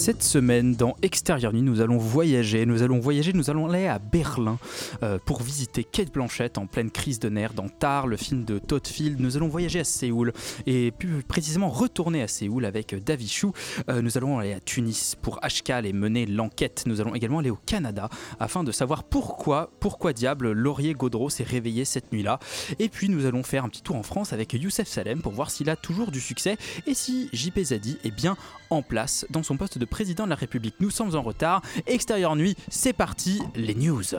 [0.00, 2.64] Cette semaine, dans Extérieur Nuit, nous allons voyager.
[2.64, 4.58] Nous allons voyager, nous allons aller à Berlin
[5.02, 8.58] euh, pour visiter Kate Blanchett en pleine crise de nerfs dans Tar, le film de
[8.58, 9.20] Todd Field.
[9.20, 10.32] Nous allons voyager à Séoul
[10.64, 13.52] et plus précisément retourner à Séoul avec David Chou.
[13.90, 16.84] Euh, nous allons aller à Tunis pour Ashkal et mener l'enquête.
[16.86, 21.44] Nous allons également aller au Canada afin de savoir pourquoi, pourquoi diable Laurier Gaudreau s'est
[21.44, 22.38] réveillé cette nuit-là.
[22.78, 25.50] Et puis nous allons faire un petit tour en France avec Youssef Salem pour voir
[25.50, 28.38] s'il a toujours du succès et si JP Zadi est bien
[28.70, 30.76] en place dans son poste de président de la République.
[30.80, 31.60] Nous sommes en retard.
[31.86, 33.90] Extérieur nuit, c'est parti, les news.
[33.90, 34.14] News.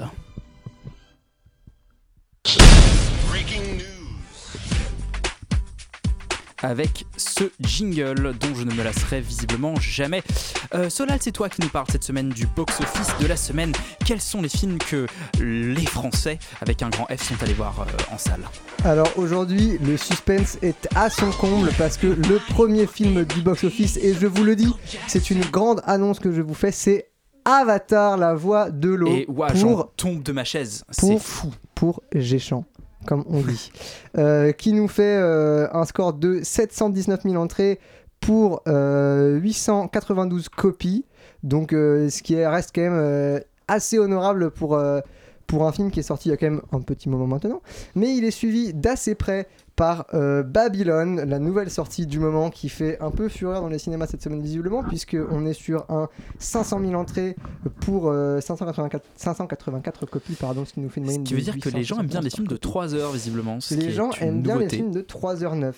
[6.64, 10.22] Avec ce jingle dont je ne me lasserai visiblement jamais.
[10.76, 13.72] Euh, Solal, c'est toi qui nous parles cette semaine du box-office de la semaine.
[14.06, 15.08] Quels sont les films que
[15.40, 18.44] les Français, avec un grand F, sont allés voir euh, en salle
[18.84, 23.98] Alors aujourd'hui, le suspense est à son comble parce que le premier film du box-office,
[23.98, 24.74] et je vous le dis,
[25.08, 27.12] c'est une grande annonce que je vous fais, c'est
[27.46, 30.84] Avatar, la voix de l'eau Et ouah, pour, tombe de ma chaise.
[30.92, 31.54] C'est pour, fou.
[31.74, 32.66] pour Géchamp,
[33.06, 33.72] comme on dit,
[34.18, 37.80] Euh, qui nous fait euh, un score de 719 000 entrées
[38.20, 41.06] pour euh, 892 copies,
[41.44, 45.00] donc euh, ce qui est- reste quand même euh, assez honorable pour, euh,
[45.48, 47.62] pour un film qui est sorti il y a quand même un petit moment maintenant,
[47.96, 52.70] mais il est suivi d'assez près par euh, Babylone, la nouvelle sortie du moment qui
[52.70, 56.08] fait un peu fureur dans les cinémas cette semaine visiblement, puisque on est sur un
[56.40, 57.36] 500 000 entrées
[57.80, 61.40] pour euh, 584, 584 copies, pardon, ce qui nous fait une Ce moyenne qui de
[61.40, 63.60] veut dire que les gens aiment bien les 871 films de 3 heures, visiblement.
[63.60, 65.74] ce qui les gens aiment bien les films de 3h09.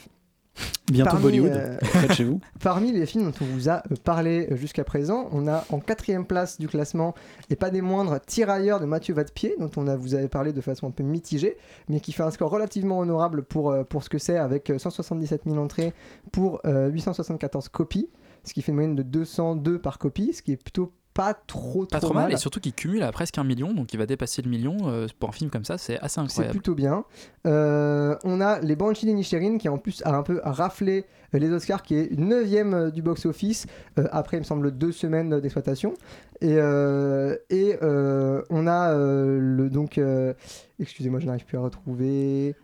[0.92, 2.42] Bientôt Parmi, Bollywood, euh, près de chez vous.
[2.62, 5.80] Parmi les films dont on vous a euh, parlé euh, jusqu'à présent, on a en
[5.80, 7.16] quatrième place du classement,
[7.50, 10.62] et pas des moindres, Tirailleurs de Mathieu Vadepied, dont on a, vous avez parlé de
[10.62, 14.10] façon un peu mitigée, mais qui fait un score relativement honorable pour, euh, pour ce
[14.10, 15.94] que c'est, avec euh, 177 000 entrées
[16.32, 18.10] pour euh, 874 copies,
[18.44, 21.86] ce qui fait une moyenne de 202 par copie, ce qui est plutôt pas trop,
[21.86, 24.06] Pas trop, trop mal, et surtout qu'il cumule à presque un million, donc il va
[24.06, 26.52] dépasser le million euh, pour un film comme ça, c'est assez C'est incroyable.
[26.58, 27.06] plutôt bien.
[27.46, 31.52] Euh, on a les Banshees d'Inisherin qui en plus a un peu raflé euh, les
[31.52, 33.68] Oscars, qui est 9ème du box-office,
[34.00, 35.94] euh, après il me semble deux semaines d'exploitation.
[36.42, 39.98] Et, euh, et euh, on a euh, le donc...
[39.98, 40.34] euh,
[40.80, 42.56] Excusez-moi, je n'arrive plus à retrouver...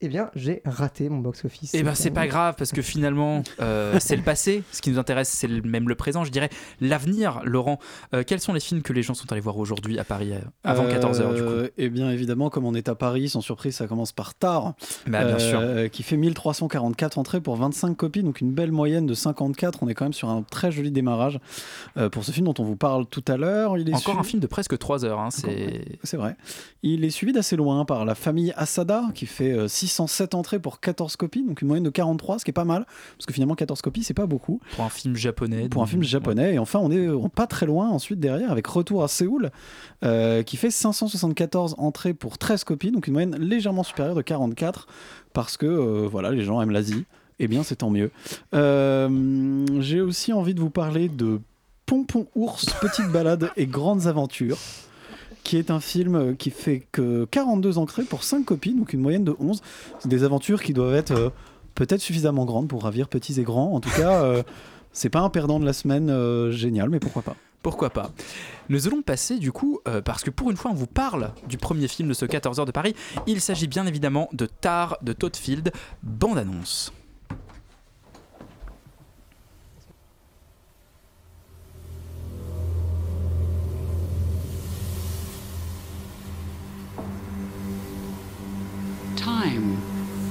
[0.00, 1.74] Eh bien, j'ai raté mon box-office.
[1.74, 4.62] Et ben c'est pas grave parce que finalement euh, c'est le passé.
[4.70, 6.50] Ce qui nous intéresse c'est le- même le présent, je dirais
[6.80, 7.40] l'avenir.
[7.44, 7.80] Laurent,
[8.14, 10.38] Euh, quels sont les films que les gens sont allés voir aujourd'hui à Paris euh,
[10.62, 11.68] avant 14h du coup?
[11.76, 14.74] Eh bien, évidemment, comme on est à Paris, sans surprise, ça commence par Tar.
[15.08, 15.60] Bah, bien sûr.
[15.90, 19.82] Qui fait 1344 entrées pour 25 copies, donc une belle moyenne de 54.
[19.82, 21.40] On est quand même sur un très joli démarrage
[22.12, 23.76] pour ce film dont on vous parle tout à l'heure.
[23.78, 25.18] Il est Encore un film de presque 3 heures.
[25.18, 26.36] hein, c'est C'est vrai.
[26.84, 30.80] Il est suivi d'assez loin par la famille Asada, qui fait euh, 607 entrées pour
[30.80, 33.54] 14 copies, donc une moyenne de 43, ce qui est pas mal, parce que finalement
[33.54, 34.60] 14 copies, c'est pas beaucoup.
[34.76, 35.68] pour un film japonais.
[35.68, 36.54] Pour un film japonais.
[36.54, 39.50] Et enfin, on est pas très loin ensuite derrière, avec Retour à Séoul,
[40.04, 44.86] euh, qui fait 574 entrées pour 13 copies, donc une moyenne légèrement supérieure de 44,
[45.32, 47.04] parce que euh, voilà, les gens aiment l'Asie.
[47.40, 48.10] Eh bien, c'est tant mieux.
[48.54, 51.40] Euh, J'ai aussi envie de vous parler de
[51.86, 54.58] Pompon Ours, Petite Balade et Grandes Aventures
[55.44, 59.00] qui est un film euh, qui fait que 42 entrées pour 5 copies, donc une
[59.00, 59.62] moyenne de 11.
[59.98, 61.30] C'est des aventures qui doivent être euh,
[61.74, 63.74] peut-être suffisamment grandes pour ravir petits et grands.
[63.74, 64.42] En tout cas, euh,
[64.92, 67.36] c'est pas un perdant de la semaine euh, génial, mais pourquoi pas.
[67.62, 68.12] Pourquoi pas
[68.68, 71.88] Nous allons passer du coup, parce que pour une fois on vous parle du premier
[71.88, 72.94] film de ce 14h de Paris,
[73.26, 75.72] il s'agit bien évidemment de Tar de Todd Field,
[76.04, 76.92] bande-annonce.
[89.38, 89.80] Time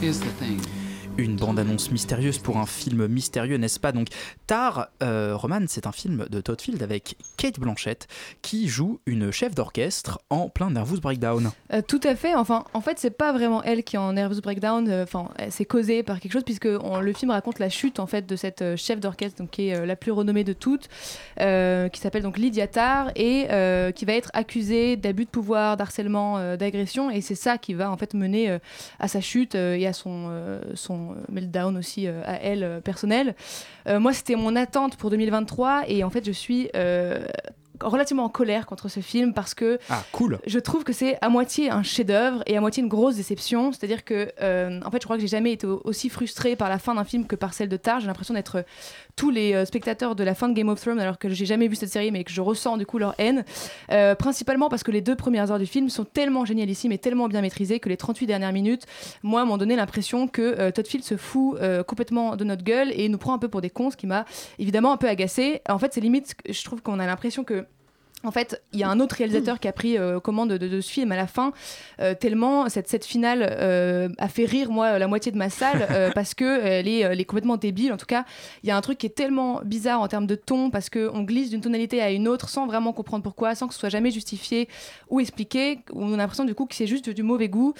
[0.01, 0.76] is the thing.
[1.19, 3.91] Une bande-annonce mystérieuse pour un film mystérieux, n'est-ce pas?
[3.91, 4.09] Donc,
[4.45, 8.07] Tar, euh, Roman, c'est un film de Todd Field avec Kate Blanchett
[8.43, 11.49] qui joue une chef d'orchestre en plein nervous breakdown.
[11.73, 12.35] Euh, tout à fait.
[12.35, 14.87] Enfin, en fait, c'est pas vraiment elle qui est en nervous breakdown.
[14.87, 18.27] euh, Enfin, c'est causé par quelque chose puisque le film raconte la chute en fait
[18.27, 20.87] de cette euh, chef d'orchestre, qui est la plus renommée de toutes,
[21.37, 23.47] qui s'appelle donc Lydia Tarr et
[23.95, 27.09] qui va être accusée d'abus de pouvoir, d'harcèlement, d'agression.
[27.09, 28.59] Et c'est ça qui va en fait mener
[28.99, 30.27] à sa chute et à son
[31.06, 33.35] euh, euh, meltdown aussi euh, à elle euh, personnel.
[33.87, 36.69] Euh, moi, c'était mon attente pour 2023 et en fait, je suis
[37.81, 41.29] relativement en colère contre ce film parce que Ah, cool je trouve que c'est à
[41.29, 43.71] moitié un chef-d'œuvre et à moitié une grosse déception.
[43.71, 46.69] C'est-à-dire que, euh, en fait, je crois que j'ai jamais été au- aussi frustrée par
[46.69, 47.99] la fin d'un film que par celle de Tar.
[47.99, 48.63] J'ai l'impression d'être euh,
[49.15, 51.67] tous les euh, spectateurs de la fin de Game of Thrones, alors que j'ai jamais
[51.67, 53.43] vu cette série, mais que je ressens du coup leur haine.
[53.91, 57.27] Euh, principalement parce que les deux premières heures du film sont tellement génialissimes et tellement
[57.27, 58.85] bien maîtrisées que les 38 dernières minutes,
[59.23, 61.57] moi, m'ont donné l'impression que Todd Field se fout
[61.87, 64.25] complètement de notre gueule et nous prend un peu pour des cons, ce qui m'a
[64.59, 65.61] évidemment un peu agacé.
[65.69, 67.65] En fait, c'est limite, je trouve qu'on a l'impression que
[68.27, 70.81] en fait, il y a un autre réalisateur qui a pris euh, commande de, de
[70.81, 71.53] ce film à la fin,
[72.01, 76.11] euh, tellement cette, cette finale euh, a fait rire moi la moitié de ma salle
[76.13, 77.93] parce que elle est, elle est complètement débile.
[77.93, 78.25] En tout cas,
[78.63, 81.09] il y a un truc qui est tellement bizarre en termes de ton parce que
[81.13, 83.87] on glisse d'une tonalité à une autre sans vraiment comprendre pourquoi, sans que ce soit
[83.87, 84.67] jamais justifié
[85.09, 85.79] ou expliqué.
[85.93, 87.73] On a l'impression du coup que c'est juste du mauvais goût.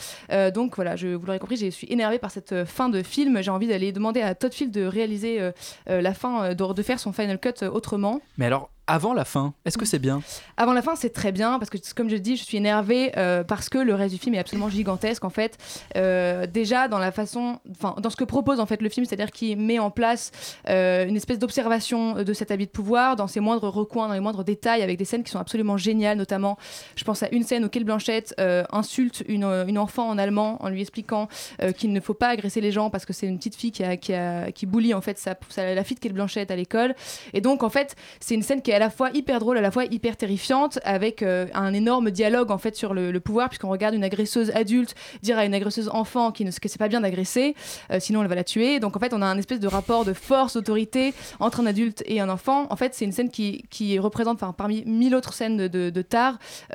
[0.54, 3.42] Donc voilà, je, vous l'aurez compris, je suis énervée par cette fin de film.
[3.42, 5.52] J'ai envie d'aller demander à Todd Field de réaliser
[5.88, 8.22] la fin, de, de faire son final cut autrement.
[8.38, 10.22] Mais alors, avant la fin, est-ce que c'est bien?
[10.56, 13.44] Avant la fin, c'est très bien parce que, comme je dis, je suis énervée euh,
[13.44, 15.58] parce que le reste du film est absolument gigantesque en fait.
[15.96, 19.32] Euh, déjà dans la façon, enfin dans ce que propose en fait le film, c'est-à-dire
[19.32, 20.32] qu'il met en place
[20.70, 24.20] euh, une espèce d'observation de cet habit de pouvoir dans ses moindres recoins, dans les
[24.20, 26.18] moindres détails, avec des scènes qui sont absolument géniales.
[26.18, 26.58] Notamment,
[26.96, 28.34] je pense à une scène où Kate Blanchett
[28.72, 31.28] insulte une, une enfant en allemand en lui expliquant
[31.76, 33.98] qu'il ne faut pas agresser les gens parce que c'est une petite fille qui a,
[33.98, 34.48] qui a
[34.96, 36.96] en fait sa, la fille de Kate Blanchett à l'école.
[37.34, 39.62] Et donc en fait, c'est une scène qui est à la fois hyper drôle, à
[39.62, 43.70] la fois hyper terrifiante, avec euh, un énorme dialogue en fait sur le, pouvoir, puisqu'on
[43.70, 44.94] regarde une agresseuse adulte
[45.24, 47.56] dire à une agresseuse enfant qui ne, que c'est pas bien d'agresser,
[47.92, 48.80] euh, sinon elle va la tuer.
[48.80, 52.04] Donc en fait, on a un espèce de rapport de force, d'autorité entre un adulte
[52.06, 52.68] et un enfant.
[52.70, 56.06] En fait, c'est une scène qui, représente, parmi mille autres scènes de, de,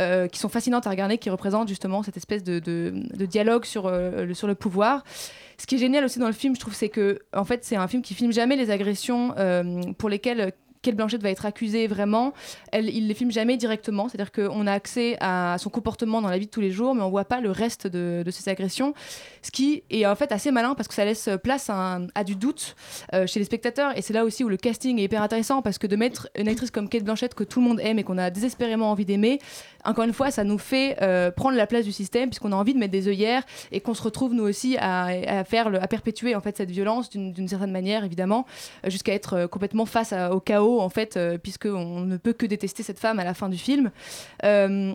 [0.00, 2.58] euh, qui sont fascinantes à regarder, qui représentent justement cette espèce de,
[3.26, 5.04] dialogue sur, le, pouvoir.
[5.56, 7.76] Ce qui est génial aussi dans le film, je trouve, c'est que en fait, c'est
[7.76, 9.36] un film qui filme jamais les agressions
[9.98, 10.52] pour lesquelles
[10.82, 12.32] Kate Blanchett va être accusée vraiment.
[12.72, 16.38] Elle, il les filme jamais directement, c'est-à-dire qu'on a accès à son comportement dans la
[16.38, 18.94] vie de tous les jours, mais on voit pas le reste de, ses agressions.
[19.42, 22.74] Ce qui est en fait assez malin parce que ça laisse place à, du doute
[23.14, 23.96] euh, chez les spectateurs.
[23.96, 26.48] Et c'est là aussi où le casting est hyper intéressant parce que de mettre une
[26.48, 29.38] actrice comme Kate Blanchett que tout le monde aime et qu'on a désespérément envie d'aimer,
[29.84, 32.74] encore une fois, ça nous fait euh, prendre la place du système puisqu'on a envie
[32.74, 36.40] de mettre des œillères et qu'on se retrouve nous aussi à, faire à perpétuer en
[36.40, 38.46] fait cette violence d'une certaine manière évidemment
[38.86, 42.82] jusqu'à être euh, complètement face au chaos en fait euh, puisqu'on ne peut que détester
[42.82, 43.90] cette femme à la fin du film.
[44.44, 44.94] Euh,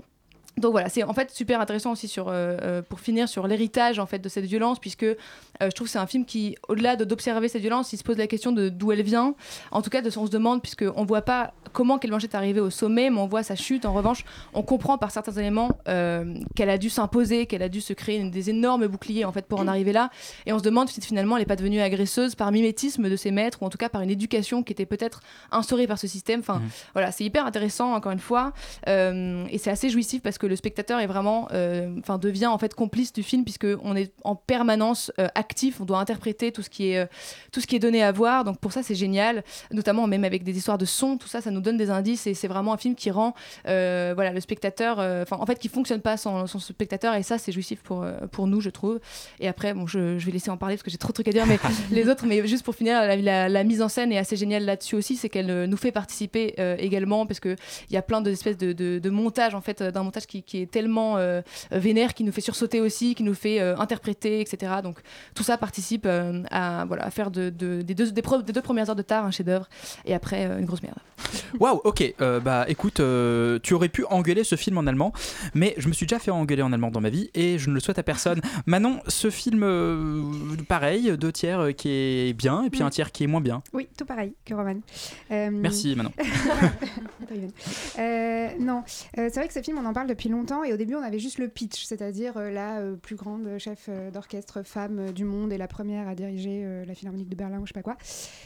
[0.57, 4.07] donc voilà, c'est en fait super intéressant aussi sur, euh, pour finir sur l'héritage en
[4.07, 5.05] fait de cette violence, puisque
[5.61, 8.17] je trouve que c'est un film qui, au-delà de d'observer cette violence, il se pose
[8.17, 9.35] la question de d'où elle vient.
[9.71, 12.37] En tout cas, de, on se demande, puisque on voit pas comment Kate Blanchett est
[12.37, 13.85] arrivée au sommet, mais on voit sa chute.
[13.85, 14.23] En revanche,
[14.53, 18.17] on comprend par certains éléments euh, qu'elle a dû s'imposer, qu'elle a dû se créer
[18.19, 20.09] une- des énormes boucliers en fait pour en arriver là.
[20.45, 23.31] Et on se demande si finalement elle n'est pas devenue agresseuse par mimétisme de ses
[23.31, 25.21] maîtres, ou en tout cas par une éducation qui était peut-être
[25.51, 26.39] instaurée par ce système.
[26.41, 26.61] Enfin,
[26.93, 28.53] voilà, c'est hyper intéressant encore une fois,
[28.87, 31.89] Euh, et c'est assez jouissif parce que le spectateur est vraiment, euh,
[32.21, 35.99] devient en fait complice du film puisque on est en permanence euh, actif, on doit
[35.99, 37.05] interpréter tout ce qui est euh,
[37.53, 38.43] tout ce qui est donné à voir.
[38.43, 41.51] Donc pour ça c'est génial, notamment même avec des histoires de son, tout ça, ça
[41.51, 43.33] nous donne des indices et c'est vraiment un film qui rend,
[43.67, 47.15] euh, voilà, le spectateur, euh, enfin en fait qui fonctionne pas sans, sans ce spectateur
[47.15, 48.99] et ça c'est jouissif pour pour nous je trouve.
[49.39, 51.27] Et après bon je, je vais laisser en parler parce que j'ai trop de trucs
[51.29, 51.59] à dire, mais
[51.91, 54.65] les autres, mais juste pour finir, la, la- la mise en scène est assez géniale
[54.65, 57.55] là-dessus aussi, c'est qu'elle nous fait participer euh, également parce que
[57.89, 60.61] il y a plein d'espèces de, de, de montage en fait, d'un montage qui, qui
[60.61, 64.73] est tellement euh, vénère, qui nous fait sursauter aussi, qui nous fait euh, interpréter, etc.
[64.83, 64.99] Donc
[65.37, 68.53] tout ça participe euh, à voilà à faire de, de- des, deux, des, pro- des
[68.53, 69.69] deux premières heures de tard un chef-d'œuvre
[70.03, 70.97] et après euh, une grosse merde.
[71.59, 75.13] Waouh, ok, euh, bah écoute, euh, tu aurais pu engueuler ce film en allemand,
[75.53, 77.75] mais je me suis déjà fait engueuler en allemand dans ma vie et je ne
[77.75, 78.41] le souhaite à personne.
[78.65, 80.23] Manon, ce film, euh,
[80.67, 83.61] pareil, deux tiers euh, qui est bien et puis un tiers qui est moins bien.
[83.73, 84.79] Oui, tout pareil que Roman.
[85.31, 86.11] Euh, Merci Manon.
[87.99, 88.83] Euh, non,
[89.17, 91.03] Euh, c'est vrai que ce film, on en parle depuis longtemps et au début, on
[91.03, 95.11] avait juste le pitch, c'est-à-dire euh, la euh, plus grande chef euh, d'orchestre femme euh,
[95.11, 97.73] du monde et la première à diriger euh, la Philharmonique de Berlin ou je sais
[97.73, 97.97] pas quoi.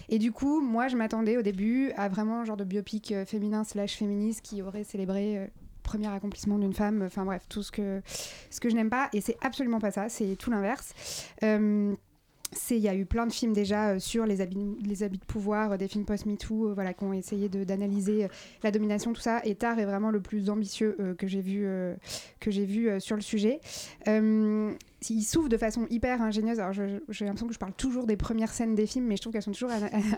[0.10, 3.26] Et du coup, moi, je m'attendais au début à vraiment un genre de biopic euh,
[3.26, 5.48] féminin slash féministe qui aurait célébré euh,
[5.84, 8.02] premier accomplissement d'une femme, enfin bref, tout ce que,
[8.50, 9.10] ce que je n'aime pas.
[9.14, 10.94] Et c'est absolument pas ça, c'est tout l'inverse.
[11.44, 11.94] Euh,
[12.70, 15.78] il y a eu plein de films déjà sur les habits, les habits de pouvoir,
[15.78, 18.28] des films post-MeToo, voilà, qui ont essayé d'analyser
[18.62, 19.40] la domination, tout ça.
[19.46, 21.66] Et Tar est vraiment le plus ambitieux que j'ai vu,
[22.42, 23.62] que j'ai vu sur le sujet.
[25.10, 26.60] Il s'ouvre de façon hyper ingénieuse.
[26.60, 29.34] Alors, j'ai l'impression que je parle toujours des premières scènes des films, mais je trouve
[29.34, 29.72] qu'elles sont toujours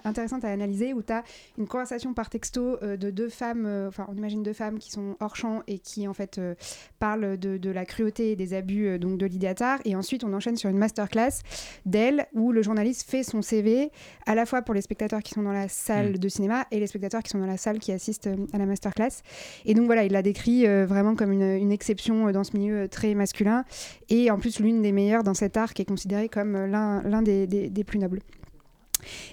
[0.03, 0.93] intéressantes à analyser.
[0.93, 1.23] Où tu as
[1.57, 4.91] une conversation par texto euh, de deux femmes, euh, enfin, on imagine deux femmes qui
[4.91, 6.53] sont hors champ et qui, en fait, euh,
[6.99, 9.79] parlent de, de la cruauté et des abus donc de Lydia Tarr.
[9.85, 11.41] Et ensuite, on enchaîne sur une masterclass
[11.85, 13.89] d'elle où le journaliste fait son CV
[14.25, 16.17] à la fois pour les spectateurs qui sont dans la salle Mm.
[16.17, 19.21] de cinéma et les spectateurs qui sont dans la salle qui assistent à la masterclass.
[19.65, 23.15] Et donc voilà, il la décrit vraiment comme une, une exception dans ce milieu très
[23.15, 23.65] masculin
[24.09, 27.21] et en plus l'une des meilleures dans cet art qui est considéré comme euh, l'un
[27.21, 28.21] des plus nobles.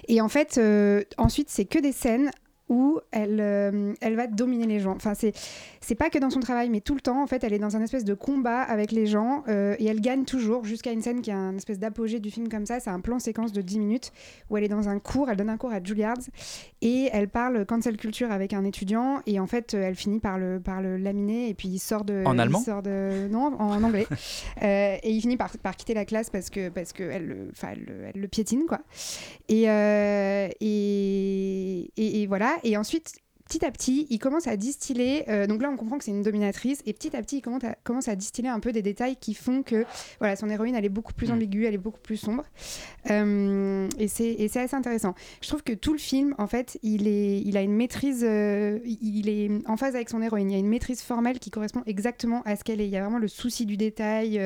[0.07, 2.31] Et en fait, euh, ensuite, c'est que des scènes
[2.71, 4.93] où elle, euh, elle va dominer les gens.
[4.95, 5.33] Enfin, c'est,
[5.81, 7.75] c'est pas que dans son travail, mais tout le temps, en fait, elle est dans
[7.75, 11.21] un espèce de combat avec les gens euh, et elle gagne toujours jusqu'à une scène
[11.21, 12.79] qui est un espèce d'apogée du film comme ça.
[12.79, 14.13] C'est un plan séquence de 10 minutes
[14.49, 16.15] où elle est dans un cours, elle donne un cours à Juilliard
[16.81, 20.61] et elle parle cancel culture avec un étudiant et en fait, elle finit par le,
[20.61, 22.23] par le laminer et puis il sort de.
[22.25, 24.07] En il allemand sort de, Non, en anglais.
[24.63, 27.79] Euh, et il finit par, par quitter la classe parce que, parce que elle, elle,
[27.83, 28.79] le- elle le piétine, quoi.
[29.49, 29.63] Et,
[30.61, 32.57] et, et, et voilà.
[32.63, 33.19] Et ensuite,
[33.51, 35.29] petit à petit, il commence à distiller.
[35.29, 36.81] euh, donc là, on comprend que c'est une dominatrice.
[36.85, 39.33] Et petit à petit, il commence à, commence à distiller un peu des détails qui
[39.33, 39.83] font que
[40.19, 42.45] voilà, son héroïne, elle est beaucoup plus ambiguë, elle est beaucoup plus sombre.
[43.09, 45.15] Euh, et c'est assez intéressant.
[45.41, 48.23] Je trouve que tout le film, en fait, il, est, il a une maîtrise.
[48.23, 50.49] euh, il est en phase avec son héroïne.
[50.49, 52.85] Il y a une maîtrise formelle qui correspond exactement à ce qu'elle est.
[52.85, 54.39] Il y a vraiment le souci du détail,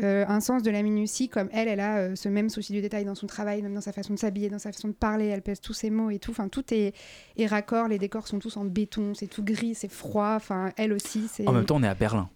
[0.00, 3.16] un sens de la minutie, comme elle, elle a ce même souci du détail dans
[3.16, 5.26] son travail, même dans sa façon de s'habiller, dans sa façon de parler.
[5.26, 6.30] Elle pèse tous ses mots et tout.
[6.30, 6.94] Enfin, tout est,
[7.36, 7.88] est raccord.
[7.88, 9.12] Les décors sont tous en béton.
[9.14, 10.34] C'est tout gris, c'est froid.
[10.36, 11.28] Enfin, elle aussi.
[11.32, 12.28] c'est En même temps, on est à Berlin.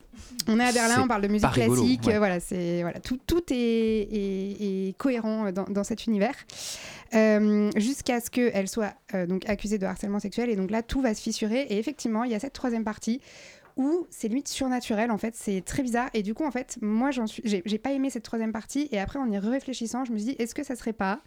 [0.49, 2.19] on est à Berlin, on parle de musique rigolo, classique, ouais.
[2.19, 6.35] voilà, c'est voilà, tout, tout est, est- est cohérent dans, dans cet univers,
[7.15, 11.01] Euh, jusqu'à ce qu'elle soit euh, donc accusée de harcèlement sexuel et donc là tout
[11.01, 13.23] va se fissurer et effectivement il y a cette troisième partie
[13.79, 17.11] où c'est limite surnaturel en fait, c'est très bizarre et du coup en fait moi
[17.11, 20.13] j'en suis, j'ai j'ai pas aimé cette troisième partie et après en y réfléchissant je
[20.13, 21.21] me suis dit est-ce que ça serait pas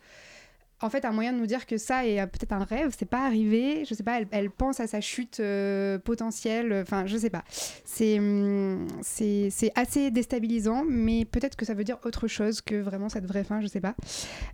[0.81, 3.05] en fait un moyen de nous dire que ça est euh, peut-être un rêve, c'est
[3.05, 7.29] pas arrivé, je sais pas, elle, pense à sa chute euh, potentielle, enfin je sais
[7.29, 7.43] pas.
[7.85, 13.09] C'est hum, c'est assez déstabilisant, mais peut-être que ça veut dire autre chose que vraiment
[13.09, 13.95] cette vraie fin, je sais pas.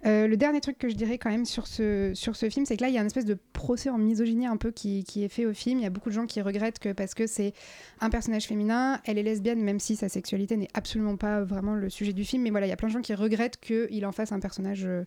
[0.05, 2.77] Euh, le dernier truc que je dirais quand même sur ce, sur ce film, c'est
[2.77, 5.23] que là il y a une espèce de procès en misogynie un peu qui, qui
[5.23, 5.79] est fait au film.
[5.79, 7.53] Il y a beaucoup de gens qui regrettent que parce que c'est
[7.99, 11.89] un personnage féminin, elle est lesbienne, même si sa sexualité n'est absolument pas vraiment le
[11.89, 12.43] sujet du film.
[12.43, 14.85] Mais voilà, il y a plein de gens qui regrettent qu'il en fasse un personnage
[14.85, 15.03] euh,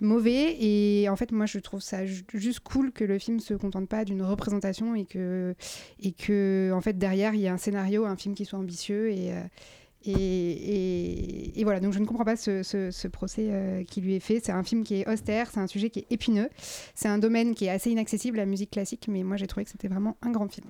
[0.00, 0.56] mauvais.
[0.62, 3.88] Et en fait, moi, je trouve ça ju- juste cool que le film se contente
[3.88, 5.54] pas d'une représentation et que,
[6.02, 9.10] et que, en fait, derrière, il y a un scénario, un film qui soit ambitieux
[9.10, 9.32] et.
[9.32, 9.42] euh,
[10.06, 14.20] et, et- voilà, donc je ne comprends pas ce, ce- procès euh, qui lui est
[14.20, 14.40] fait.
[14.42, 16.48] C'est un film qui est austère, c'est un sujet qui est épineux,
[16.94, 19.70] c'est un domaine qui est assez inaccessible, la musique classique, mais moi j'ai trouvé que
[19.70, 20.68] c'était vraiment un grand film.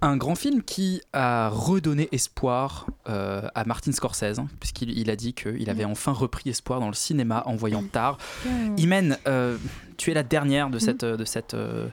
[0.00, 5.16] Un grand film qui a redonné espoir euh, à Martin Scorsese, hein, puisqu'il il a
[5.16, 8.18] dit qu'il avait enfin repris espoir dans le cinéma en voyant tard.
[8.44, 8.76] Carrément.
[8.76, 9.56] Imen, euh,
[9.96, 11.88] tu es la dernière de cette, de cette, euh,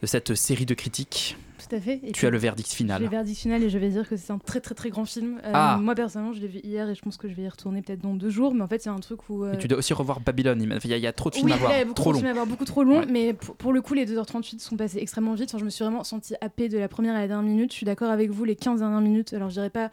[0.00, 1.36] de cette série de critiques.
[1.72, 2.00] Tout à fait.
[2.04, 2.98] Et Tu as le verdict final.
[2.98, 5.06] J'ai le verdict final et je vais dire que c'est un très très très grand
[5.06, 5.38] film.
[5.42, 5.78] Euh, Ah.
[5.80, 8.00] Moi personnellement, je l'ai vu hier et je pense que je vais y retourner peut-être
[8.02, 8.54] dans deux jours.
[8.54, 9.44] Mais en fait, il y a un truc où.
[9.44, 10.60] euh, Et tu dois aussi revoir Babylone.
[10.60, 11.82] Il y, a- il y a trop de films oui, à voir, là, il y
[11.82, 12.18] a beaucoup trop de long.
[12.20, 13.06] films à voir, beaucoup trop long, Ouais.
[13.08, 15.48] mais pour, pour le coup, les 2h38 sont passés extrêmement vite.
[15.50, 17.70] Enfin, je me suis vraiment sentie happée de la première à la dernière minute.
[17.72, 19.32] Je suis d'accord avec vous, les 15 dernières minutes.
[19.32, 19.90] Alors, je dirais pas.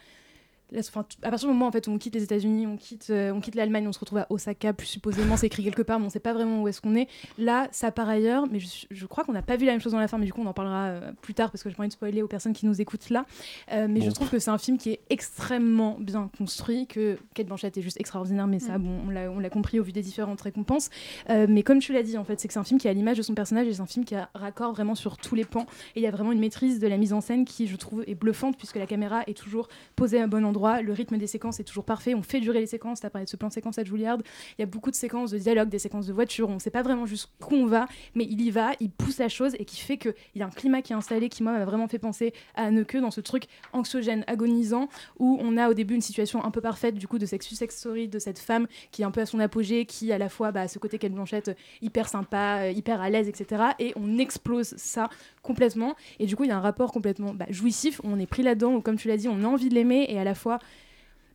[0.72, 3.08] Là, enfin, à partir du moment en fait, où on quitte les États-Unis, on quitte,
[3.10, 6.00] euh, on quitte l'Allemagne, on se retrouve à Osaka, plus supposément c'est écrit quelque part,
[6.00, 7.08] mais on sait pas vraiment où est-ce qu'on est.
[7.38, 9.92] Là, ça part ailleurs, mais je, je crois qu'on n'a pas vu la même chose
[9.94, 11.76] dans la fin, mais du coup, on en parlera euh, plus tard parce que j'ai
[11.76, 13.26] pas envie de spoiler aux personnes qui nous écoutent là.
[13.72, 17.48] Euh, mais je trouve que c'est un film qui est extrêmement bien construit, que Kate
[17.48, 18.84] Blanchett est juste extraordinaire, mais ça, Mm.
[18.84, 19.00] bon,
[19.36, 20.90] on l'a- compris au vu des différentes récompenses.
[21.30, 22.92] Euh, mais comme tu l'as dit, en fait, c'est que c'est un film qui est
[22.92, 25.34] à l'image de son personnage et c'est un film qui a raccord vraiment sur tous
[25.34, 25.66] les pans.
[25.96, 28.04] Et il y a vraiment une maîtrise de la mise en scène qui, je trouve,
[28.06, 31.28] est bluffante puisque la caméra est toujours posée à un bon endroit, le rythme des
[31.28, 33.00] séquences est toujours parfait, on fait durer les séquences.
[33.02, 34.18] Tu as parlé de ce plan séquence à Juilliard.
[34.58, 36.82] Il y a beaucoup de séquences de dialogue, des séquences de voiture, on sait pas
[36.82, 39.98] vraiment jusqu'où on va, mais il y va, il pousse la chose et qui fait
[39.98, 42.66] qu'il y a un climat qui est installé qui, moi, m'a vraiment fait penser à
[42.66, 46.62] Anneke dans ce truc anxiogène, agonisant, où on a au début une situation un peu
[46.62, 49.26] parfaite du coup de sex sex story de cette femme qui est un peu à
[49.26, 52.72] son apogée, qui à la fois bah, ce côté Kate Blanchett euh, hyper sympa, euh,
[52.72, 53.64] hyper à l'aise, etc.
[53.80, 55.10] Et on explose ça
[55.42, 55.96] complètement.
[56.20, 58.02] Et du coup, il y a un rapport complètement bah, jouissif.
[58.04, 60.24] On est pris là-dedans, comme tu l'as dit, on a envie de l'aimer et à
[60.24, 60.49] la fois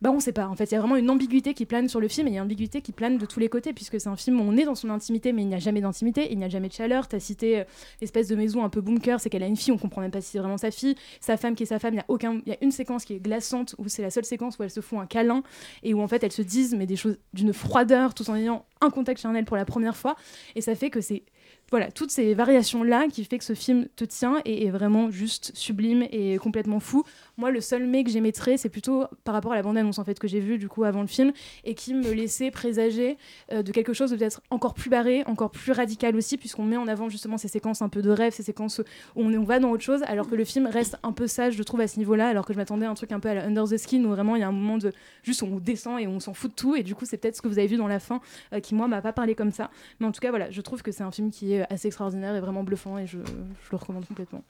[0.01, 0.65] bah on sait pas en fait.
[0.65, 2.91] Il y a vraiment une ambiguïté qui plane sur le film et une ambiguïté qui
[2.91, 5.31] plane de tous les côtés puisque c'est un film où on est dans son intimité
[5.31, 7.07] mais il n'y a jamais d'intimité il n'y a jamais de chaleur.
[7.07, 7.63] T'as cité euh,
[8.01, 10.21] l'espèce de maison un peu bunker c'est qu'elle a une fille on comprend même pas
[10.21, 10.95] si c'est vraiment sa fille.
[11.21, 13.05] Sa femme qui est sa femme il y a aucun il y a une séquence
[13.05, 15.43] qui est glaçante où c'est la seule séquence où elles se font un câlin
[15.81, 18.65] et où en fait elles se disent mais des choses d'une froideur tout en ayant
[18.81, 20.15] un contact charnel pour la première fois.
[20.55, 21.23] Et ça fait que c'est
[21.71, 25.51] voilà, toutes ces variations-là qui fait que ce film te tient et est vraiment juste
[25.55, 27.03] sublime et complètement fou.
[27.37, 30.19] Moi, le seul mais que j'émettrais, c'est plutôt par rapport à la bande-annonce en fait
[30.19, 31.31] que j'ai vue du coup avant le film
[31.63, 33.17] et qui me laissait présager
[33.51, 36.77] euh, de quelque chose de peut-être encore plus barré, encore plus radical aussi, puisqu'on met
[36.77, 38.81] en avant justement ces séquences un peu de rêve, ces séquences
[39.15, 41.63] où on, va dans autre chose, alors que le film reste un peu sage, je
[41.63, 43.45] trouve, à ce niveau-là, alors que je m'attendais à un truc un peu à la
[43.45, 44.91] Under the Skin où vraiment il y a un moment de
[45.23, 47.41] juste on descend et on s'en fout de tout, et du coup, c'est peut-être ce
[47.41, 48.21] que vous avez vu dans la fin
[48.53, 49.69] euh, qui, moi, m'a pas parlé comme ça.
[49.99, 52.35] Mais en tout cas, voilà, je trouve que c'est un film qui est assez extraordinaire
[52.35, 54.43] et vraiment bluffant et je, je le recommande complètement.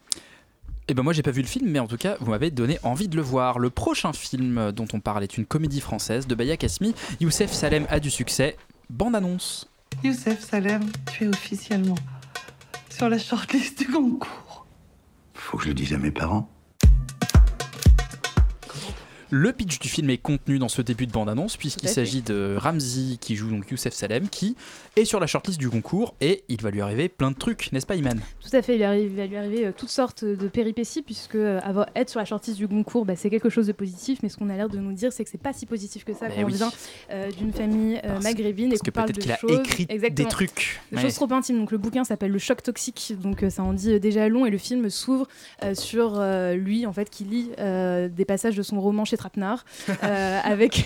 [0.88, 2.78] Et ben moi j'ai pas vu le film, mais en tout cas vous m'avez donné
[2.82, 3.58] envie de le voir.
[3.58, 6.94] Le prochain film dont on parle est une comédie française de Baya Kasmi.
[7.20, 8.56] Youssef Salem a du succès.
[8.88, 9.68] Bande annonce.
[10.04, 11.96] Youssef Salem, tu es officiellement
[12.88, 14.66] sur la shortlist du concours.
[15.34, 16.48] Faut que je le dise à mes parents.
[19.30, 23.18] Le pitch du film est contenu dans ce début de bande-annonce, puisqu'il s'agit de Ramzi
[23.20, 24.54] qui joue donc Youssef Salem, qui
[24.94, 27.86] est sur la shortlist du concours et il va lui arriver plein de trucs, n'est-ce
[27.86, 28.20] pas, Iman?
[28.40, 31.02] Tout à fait, il, lui arrive- il va lui arriver euh, toutes sortes de péripéties,
[31.02, 34.20] puisque euh, avoir, être sur la shortlist du Goncourt, bah, c'est quelque chose de positif,
[34.22, 36.14] mais ce qu'on a l'air de nous dire, c'est que c'est pas si positif que
[36.14, 36.70] ça quand on vient
[37.10, 39.58] euh, d'une famille Parce- maghrébine et parce que qu'on parle peut-être de qu'il a choses...
[39.58, 40.80] écrit des trucs.
[40.92, 41.02] Des Ouais.
[41.02, 41.58] choses trop intimes.
[41.58, 44.58] Donc le bouquin s'appelle Le choc toxique, donc ça en dit déjà long, et le
[44.58, 45.26] film s'ouvre
[45.74, 46.22] sur
[46.54, 49.64] lui, en fait, qui lit des passages de son roman chez Trapenard,
[50.02, 50.84] euh, avec...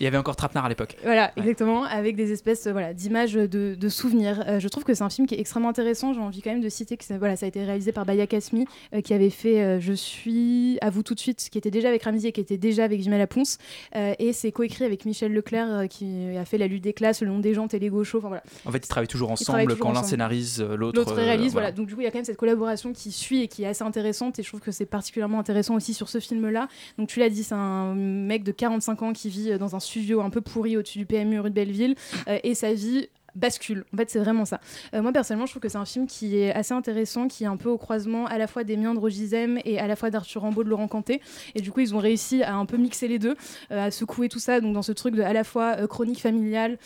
[0.00, 0.96] Il y avait encore Trapnar à l'époque.
[1.02, 4.44] Voilà, exactement, avec des espèces voilà, d'images de, de souvenirs.
[4.46, 6.12] Euh, je trouve que c'est un film qui est extrêmement intéressant.
[6.12, 8.26] J'ai envie quand même de citer que ça, voilà, ça a été réalisé par Baya
[8.26, 11.70] Kasmi, euh, qui avait fait euh, Je suis à vous tout de suite, qui était
[11.70, 13.58] déjà avec Ramsey et qui était déjà avec Jimel Laponce.
[13.94, 17.28] Euh, et c'est coécrit avec Michel Leclerc, qui a fait La lutte des classes, Le
[17.28, 18.18] nom des gens, Télé Gaucho.
[18.18, 18.42] Enfin, voilà.
[18.64, 21.12] En fait, ils travaillent toujours travaillent ensemble toujours quand l'un scénarise, l'autre.
[21.12, 21.68] Réalise, voilà.
[21.68, 21.72] voilà.
[21.72, 23.66] Donc du coup, il y a quand même cette collaboration qui suit et qui est
[23.66, 24.38] assez intéressante.
[24.38, 26.68] Et je trouve que c'est particulièrement intéressant aussi sur ce film-là.
[26.98, 29.80] Donc tu l'as dit, c'est un mec de 45 ans qui vit euh, dans un
[29.80, 31.94] studio un peu pourri au-dessus du PMU rue de Belleville.
[32.28, 33.84] euh, et sa vie bascule.
[33.94, 34.60] En fait, c'est vraiment ça.
[34.94, 37.46] Euh, moi, personnellement, je trouve que c'est un film qui est assez intéressant, qui est
[37.46, 39.96] un peu au croisement à la fois des miens de Roger Zem et à la
[39.96, 41.20] fois d'Arthur Rimbaud de Laurent Canté.
[41.54, 43.36] Et du coup, ils ont réussi à un peu mixer les deux,
[43.70, 46.20] euh, à secouer tout ça, donc dans ce truc de à la fois euh, chronique
[46.20, 46.78] familiale,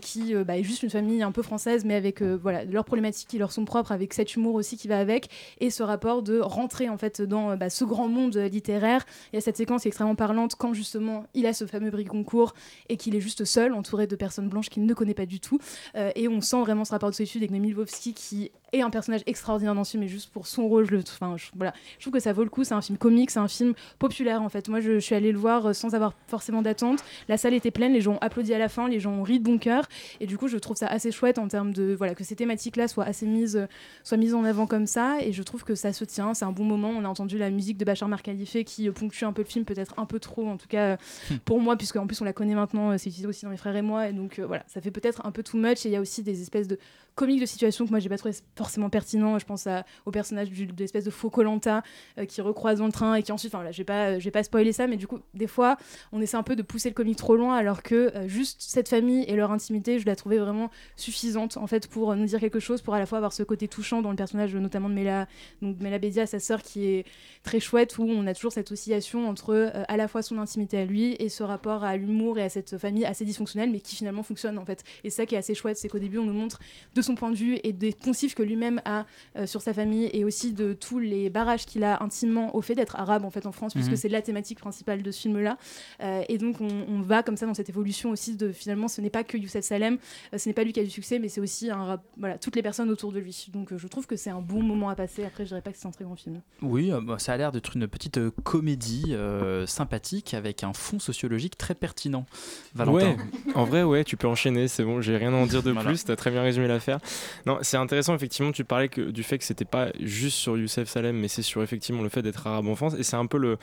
[0.00, 3.38] qui bah, est juste une famille un peu française, mais avec voilà leurs problématiques qui
[3.38, 5.28] leur sont propres, avec cet humour aussi qui va avec,
[5.60, 9.04] et ce rapport de rentrer en fait dans bah, ce grand monde littéraire.
[9.32, 12.54] Il y a cette séquence extrêmement parlante quand justement il a ce fameux prix concours
[12.88, 15.58] et qu'il est juste seul, entouré de personnes blanches qu'il ne connaît pas du tout.
[15.96, 18.90] Euh, et on sent vraiment ce rapport de solitude avec Noémie Lvovsky qui est un
[18.90, 21.72] personnage extraordinaire dans ce film, mais juste pour son rôle, je, le- enfin, je, voilà.
[21.96, 22.64] je trouve que ça vaut le coup.
[22.64, 24.68] C'est un film comique, c'est un film populaire en fait.
[24.68, 26.98] Moi, je, je suis allée le voir euh, sans avoir forcément d'attente.
[27.28, 29.38] La salle était pleine, les gens ont applaudi à la fin, les gens ont ri
[29.38, 29.84] de bon cœur.
[30.18, 32.88] Et du coup, je trouve ça assez chouette en termes de voilà que ces thématiques-là
[32.88, 33.66] soient assez mises, euh,
[34.02, 35.18] soient mises en avant comme ça.
[35.20, 36.34] Et je trouve que ça se tient.
[36.34, 36.90] C'est un bon moment.
[36.90, 39.94] On a entendu la musique de Bachar Marcalifé qui ponctue un peu le film, peut-être
[39.98, 40.96] un peu trop, en tout cas euh,
[41.44, 42.98] pour moi, puisque en plus on la connaît maintenant.
[42.98, 44.08] C'est utilisé aussi dans mes frères et moi.
[44.08, 45.83] Et donc euh, voilà, ça fait peut-être un peu too much.
[45.84, 46.78] Il y a aussi des espèces de
[47.14, 49.38] comiques de situation que moi j'ai pas trouvé forcément pertinent.
[49.38, 49.68] Je pense
[50.04, 51.82] au personnage du- de l'espèce de faux Colanta
[52.26, 54.32] qui recroise dans le train et qui ensuite, enfin là, je vais pas, je vais
[54.32, 55.76] pas spoiler ça, mais du coup, des fois,
[56.10, 58.88] on essaie un peu de pousser le comique trop loin, alors que euh, juste cette
[58.88, 62.40] famille et leur intimité, je la trouvais vraiment suffisante en fait pour euh, nous dire
[62.40, 64.94] quelque chose, pour à la fois avoir ce côté touchant dans le personnage notamment de
[64.94, 65.28] Mela,
[65.62, 67.04] donc Mela Bédia, sa sœur, qui est
[67.42, 70.78] très chouette, où on a toujours cette oscillation entre euh, à la fois son intimité
[70.78, 73.94] à lui et ce rapport à l'humour et à cette famille assez dysfonctionnelle, mais qui
[73.96, 74.82] finalement fonctionne en fait.
[75.04, 76.58] Et ça qui est assez chouette, c'est qu'au début, on nous montre
[76.94, 79.06] de son point de vue et des poncifs que lui-même a
[79.36, 82.74] euh, sur sa famille et aussi de tous les barrages qu'il a intimement au fait
[82.74, 83.82] d'être arabe en fait en France, Mhm.
[83.82, 85.56] puisque c'est la thématique principale de ce film-là.
[86.02, 89.00] Euh, et donc on, on va comme ça dans cette évolution aussi de finalement ce
[89.00, 89.98] n'est pas que Youssef Salem,
[90.32, 92.38] euh, ce n'est pas lui qui a du succès, mais c'est aussi un rap- voilà
[92.38, 93.46] toutes les personnes autour de lui.
[93.52, 95.24] Donc euh, je trouve que c'est un bon moment à passer.
[95.24, 96.40] Après je dirais pas que c'est un très grand film.
[96.62, 100.72] Oui, euh, bah, ça a l'air d'être une petite euh, comédie euh, sympathique avec un
[100.72, 102.26] fond sociologique très pertinent.
[102.74, 103.10] Valentin.
[103.10, 103.16] Ouais,
[103.54, 105.90] en vrai, ouais, tu peux enchaîner, c'est bon, j'ai rien à en dire de Voilà.
[105.90, 106.98] plus, t'as très bien résumé l'affaire.
[107.46, 110.88] Non, c'est intéressant, effectivement, tu parlais que, du fait que c'était pas juste sur Youssef
[110.88, 113.38] Salem, mais c'est sur effectivement le fait d'être arabe en France, et c'est un peu
[113.38, 113.58] le,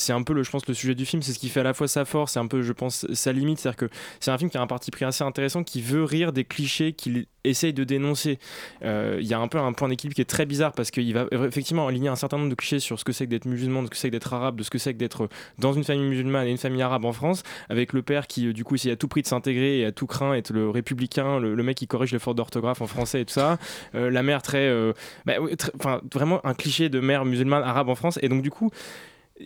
[0.00, 1.64] c'est un peu le, je pense, le sujet du film, c'est ce qui fait à
[1.64, 4.38] la fois sa force, c'est un peu, je pense, sa limite, c'est-à-dire que c'est un
[4.38, 7.72] film qui a un parti pris assez intéressant, qui veut rire des clichés qu'il essaye
[7.72, 8.38] de dénoncer.
[8.82, 11.12] Euh, Il y a un peu un point d'équilibre qui est très bizarre parce qu'il
[11.14, 13.82] va effectivement aligner un certain nombre de clichés sur ce que c'est que d'être musulman,
[13.82, 15.84] de ce que c'est que d'être arabe, de ce que c'est que d'être dans une
[15.84, 18.74] famille musulmane et une famille arabe en France, avec le père qui, euh, du coup,
[18.74, 21.76] essaye à tout prix de s'intégrer et à tout craint être le républicain, le, mec
[21.76, 23.58] qui corrige les fautes d'orthographe en français et tout ça.
[23.94, 24.92] Euh, la mère très, euh,
[25.26, 25.72] bah, très-
[26.12, 28.18] vraiment un cliché de mère musulmane arabe en France.
[28.22, 28.70] Et donc, du coup,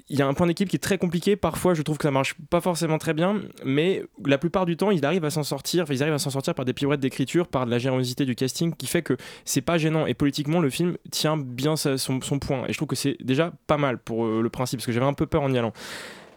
[0.09, 1.37] il y a un point d'équipe qui est très compliqué.
[1.37, 4.91] Parfois, je trouve que ça marche pas forcément très bien, mais la plupart du temps,
[4.91, 5.85] ils arrivent à s'en sortir.
[5.85, 8.35] Enfin, ils arrivent à s'en sortir par des pirouettes d'écriture, par de la générosité du
[8.35, 10.07] casting, qui fait que c'est pas gênant.
[10.07, 12.65] Et politiquement, le film tient bien son, son point.
[12.67, 15.07] Et je trouve que c'est déjà pas mal pour euh, le principe, parce que j'avais
[15.07, 15.73] un peu peur en y allant.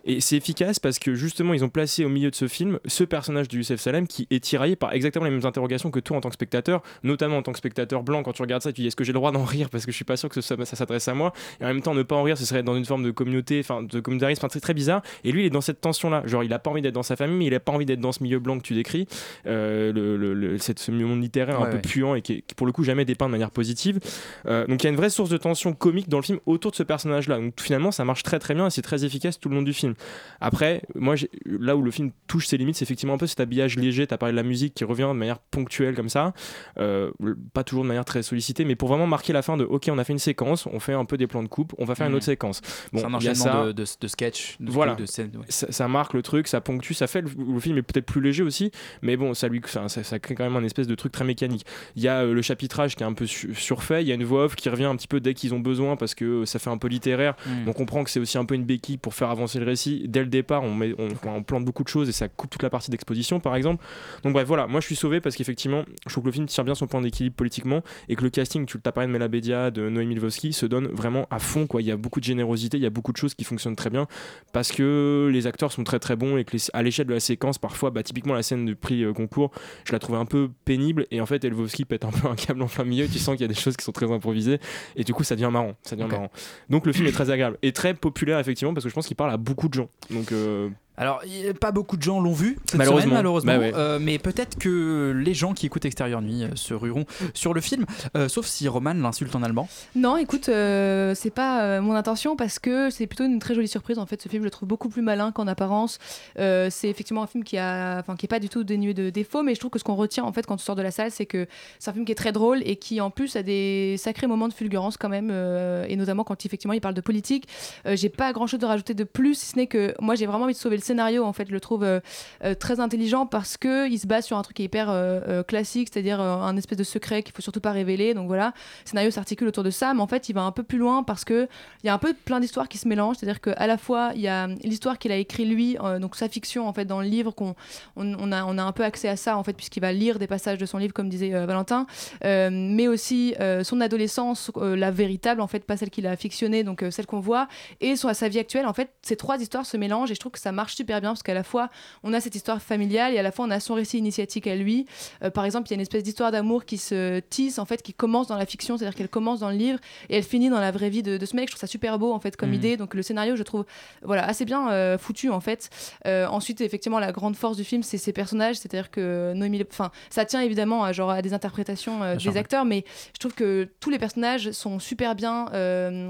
[0.08, 3.04] Et c'est efficace parce que justement, ils ont placé au milieu de ce film ce
[3.04, 6.22] personnage de Youssef Salem qui est tiraillé par exactement les mêmes interrogations que toi en
[6.22, 8.24] tant que spectateur, notamment en tant que spectateur blanc.
[8.24, 9.92] Quand tu regardes ça, tu dis est-ce que j'ai le droit d'en rire parce que
[9.92, 11.34] je suis pas sûr que ça, ça s'adresse à moi?
[11.60, 13.12] Et en même temps, ne pas en rire, ce serait être dans une forme de
[13.12, 15.02] communauté, enfin de communautarisme, enfin, c'est très bizarre.
[15.26, 16.24] Et lui, il est dans cette tension-là.
[16.26, 18.00] Genre, il a pas envie d'être dans sa famille, mais il a pas envie d'être
[18.00, 19.08] dans ce milieu blanc que tu décris,
[19.46, 21.82] euh, le, le- le- cette- ce monde littéraire Ouais, un peu ouais.
[21.82, 24.00] puant et qui, est- qui, pour le coup jamais dépeint de manière positive.
[24.46, 26.72] Euh, donc il y a une vraie source de tension comique dans le film autour
[26.72, 27.38] de ce personnage-là.
[27.40, 29.74] Donc finalement, ça marche très très bien et c'est très efficace tout le long du
[29.74, 29.96] film.
[30.40, 33.76] Après, moi, là où le film touche ses limites, c'est effectivement un peu cet habillage
[33.78, 34.06] léger.
[34.08, 36.34] Tu as parlé de la musique qui revient de manière ponctuelle comme ça,
[36.80, 37.12] Euh,
[37.54, 39.98] pas toujours de manière très sollicitée, mais pour vraiment marquer la fin de OK, on
[39.98, 42.06] a fait une séquence, on fait un peu des plans de coupe, on va faire
[42.06, 42.18] une Mhm.
[42.18, 42.62] autre séquence.
[42.94, 43.66] C'est un enchaînement ça.
[43.68, 44.96] de, de, de Voilà.
[44.96, 45.46] de ouais.
[45.50, 48.22] Ça, ça marque le truc, ça ponctue, ça fait le, le film est peut-être plus
[48.22, 51.12] léger aussi, mais bon, ça lui, ça, ça crée quand même un espèce de truc
[51.12, 51.66] très mécanique.
[51.96, 54.16] Il y a euh, le chapitrage qui est un peu su- surfait, il y a
[54.16, 56.46] une voix off qui revient un petit peu dès qu'ils ont besoin parce que euh,
[56.46, 57.36] ça fait un peu littéraire.
[57.46, 57.68] Mm.
[57.70, 59.87] On comprend que c'est aussi un peu une béquille pour faire avancer le récit.
[60.08, 62.64] Dès le départ, on, met, on, on plante beaucoup de choses et ça coupe toute
[62.64, 63.84] la partie d'exposition, par exemple.
[64.24, 66.64] Donc bref, voilà, moi je suis sauvé parce qu'effectivement, je trouve que le film tient
[66.64, 69.72] bien son point d'équilibre politiquement et que le casting, tu t'as parlé de Mela Bédia,
[69.72, 71.68] de Noémie Lvovsky, se donne vraiment à fond.
[71.68, 71.82] Quoi.
[71.82, 73.90] Il y a beaucoup de générosité, il y a beaucoup de choses qui fonctionnent très
[73.90, 74.08] bien
[74.54, 77.20] parce que les acteurs sont très très bons et que les- à l'échelle de la
[77.20, 79.52] séquence, parfois, bah, typiquement la scène du prix euh, concours,
[79.86, 82.62] je la trouvais un peu pénible et en fait, Elvovsky pète un peu un câble
[82.62, 83.08] en plein milieu.
[83.08, 84.60] Tu sens qu'il y a des choses qui sont très improvisées
[84.96, 85.74] et du coup, ça devient marrant.
[85.84, 86.32] Ça devient marrant.
[86.70, 89.16] Donc le film est très agréable et très populaire effectivement parce que je pense qu'il
[89.16, 89.74] parle à beaucoup de
[90.10, 91.22] Donc euh, Alors,
[91.62, 93.02] pas beaucoup de gens l'ont vu cette Malheureusement.
[93.04, 93.54] semaine, malheureusement.
[93.54, 93.72] Bah ouais.
[93.76, 97.06] Euh, mais peut-être que les gens qui écoutent Extérieur Nuit euh, se rueront
[97.36, 99.70] sur le film, euh, sauf si Roman l'insulte en allemand.
[99.96, 103.68] Non, écoute, euh, c'est pas euh, mon intention parce que c'est plutôt une très jolie
[103.68, 104.00] surprise.
[104.00, 106.00] En fait, ce film, je le trouve beaucoup plus malin qu'en apparence.
[106.40, 109.12] Euh, c'est effectivement un film qui a, enfin, qui est pas du tout dénué de
[109.12, 110.92] défauts, mais je trouve que ce qu'on retient en fait quand tu sors de la
[110.92, 111.46] salle, c'est que
[111.78, 114.48] c'est un film qui est très drôle et qui en plus a des sacrés moments
[114.48, 117.48] de fulgurance quand même, euh, et notamment quand effectivement il parle de politique.
[117.86, 120.26] Euh, j'ai pas grand chose de rajouter de plus, si ce n'est que moi j'ai
[120.26, 121.24] vraiment envie de sauver le scénario.
[121.24, 122.00] En fait, le trouve euh,
[122.44, 126.20] euh, très intelligent parce que il se base sur un truc hyper euh, classique, c'est-à-dire
[126.22, 128.14] un espèce de secret qu'il faut surtout pas révéler.
[128.14, 128.54] Donc voilà,
[128.86, 131.04] le scénario s'articule autour de ça, mais en fait, il va un peu plus loin
[131.04, 131.48] parce que
[131.84, 133.18] il y a un peu plein d'histoires qui se mélangent.
[133.18, 136.68] C'est-à-dire qu'à la fois, il y a l'histoire qu'il a écrit lui, donc sa fiction
[136.68, 137.56] en fait dans le livre, qu'on
[137.96, 140.28] on, a, on a un peu accès à ça en fait puisqu'il va lire des
[140.28, 141.86] passages de son livre, comme disait Valentin,
[142.24, 147.06] mais aussi son adolescence, la véritable en fait, pas celle qu'il a fictionnée, donc celle
[147.06, 147.48] qu'on voit,
[147.82, 148.66] et son, sa vie actuelle.
[148.66, 151.10] En fait, ces trois histoires se mélangent et je trouve que ça marche super bien
[151.10, 151.70] parce qu'à la fois
[152.04, 154.56] on a cette histoire familiale et à la fois on a son récit initiatique à
[154.56, 154.86] lui.
[155.24, 157.82] Euh, par exemple, il y a une espèce d'histoire d'amour qui se tisse en fait,
[157.82, 160.60] qui commence dans la fiction, c'est-à-dire qu'elle commence dans le livre et elle finit dans
[160.60, 161.48] la vraie vie de, de ce mec.
[161.50, 162.56] Je trouve ça super beau en fait comme Mhm.
[162.56, 162.78] idée.
[162.78, 163.66] Donc le scénario, je trouve
[164.04, 165.70] voilà assez bien euh, foutu en fait.
[166.06, 169.92] Euh, ensuite, effectivement, la grande force du film, c'est ses personnages, c'est-à-dire que Noémie, enfin,
[170.10, 173.90] ça tient évidemment à genre à des interprétations des acteurs, mais je trouve que tous
[173.90, 175.46] les personnages sont super bien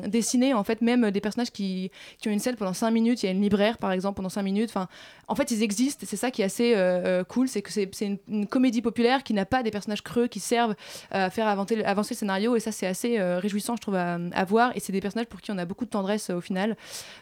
[0.05, 0.53] dessinés.
[0.53, 3.23] En fait, même des personnages qui, qui ont une scène pendant 5 minutes.
[3.23, 4.56] Il y a une libraire, par exemple, pendant 5 minutes.
[4.65, 4.87] Enfin,
[5.27, 6.05] en fait, ils existent.
[6.07, 7.47] C'est ça qui est assez euh, euh, cool.
[7.49, 10.75] C'est que c'est une, une comédie populaire qui n'a pas des personnages creux qui servent
[11.11, 12.55] à faire avancer, avancer le scénario.
[12.55, 14.71] Et ça, c'est assez euh, réjouissant, je trouve, à, à voir.
[14.75, 16.77] Et c'est des personnages pour qui on a beaucoup de tendresse euh, au final.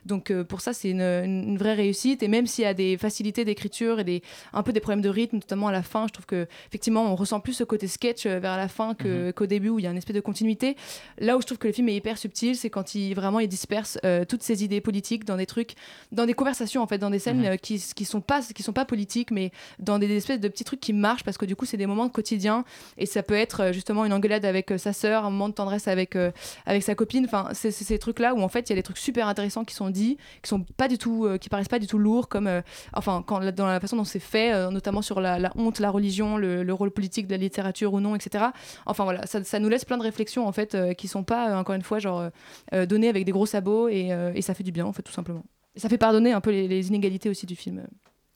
[0.05, 2.21] Donc, pour ça, c'est une, vraie réussite.
[2.21, 4.21] Et même s'il y a des facilités d'écriture et des,
[4.53, 7.15] un peu des problèmes de rythme, notamment à la fin, je trouve que effectivement, on
[7.15, 9.91] ressent plus ce côté sketch vers la fin que- qu'au début où il y a
[9.91, 10.75] une espèce de continuité.
[11.17, 13.47] Là où je trouve que le film est hyper subtil, c'est quand il vraiment il
[13.47, 15.73] disperse toutes ses idées politiques dans des trucs,
[16.11, 17.45] dans des conversations en fait, dans des scènes Mhm.
[17.53, 20.63] euh, qui, qui sont pas qui sont pas politiques, mais dans des, espèces de petits
[20.63, 22.63] trucs qui marchent parce que du coup c'est des moments de quotidien
[22.97, 25.53] et ça peut être euh, justement une engueulade avec euh, sa sœur, un moment de
[25.53, 26.31] tendresse avec euh,
[26.65, 27.25] avec sa copine.
[27.25, 29.65] Enfin, c'est ces trucs là où en fait il y a des trucs super intéressants
[29.65, 32.27] qui sont dits, qui sont pas du tout, euh, qui paraissent pas du tout lourds
[32.29, 32.61] comme euh,
[32.93, 36.37] enfin quand dans la façon dont c'est fait, notamment sur la, la honte, la religion,
[36.37, 38.45] le, le rôle politique de la littérature ou non, etc.
[38.85, 41.75] Enfin voilà, ça, ça nous laisse plein de réflexions en fait qui sont pas encore
[41.75, 42.29] une fois genre
[42.71, 45.43] données avec des gros sabots et, et ça fait du bien en fait tout simplement.
[45.75, 47.85] Ça fait pardonner un peu les, les inégalités aussi du film.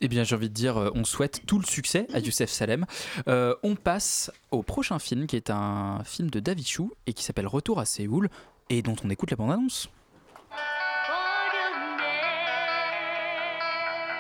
[0.02, 2.86] Eh bien, j'ai envie de dire, euh, on souhaite tout le succès à Youssef Salem.
[3.28, 7.24] Euh, on passe au prochain film, qui est un film de David Chou et qui
[7.24, 8.30] s'appelle Retour à Séoul,
[8.70, 9.90] et dont on écoute la bande-annonce.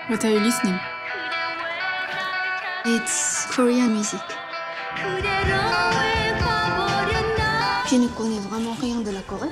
[0.09, 0.75] What are you listening?
[2.85, 4.19] It's Korean music.
[7.89, 9.49] Je ne connais vraiment rien de la Corée.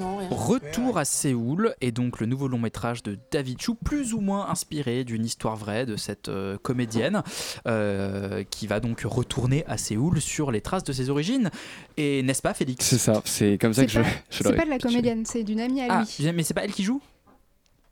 [0.00, 0.28] Non, rien.
[0.30, 4.48] Retour à Séoul est donc le nouveau long métrage de David Chou, plus ou moins
[4.48, 7.22] inspiré d'une histoire vraie de cette euh, comédienne
[7.68, 11.50] euh, qui va donc retourner à Séoul sur les traces de ses origines.
[11.96, 12.84] Et n'est-ce pas, Félix?
[12.86, 15.44] C'est ça, c'est comme ça que je, pas, je c'est pas de la comédienne, c'est
[15.44, 16.32] d'une amie à Ah, lui.
[16.32, 17.00] mais c'est pas elle qui joue?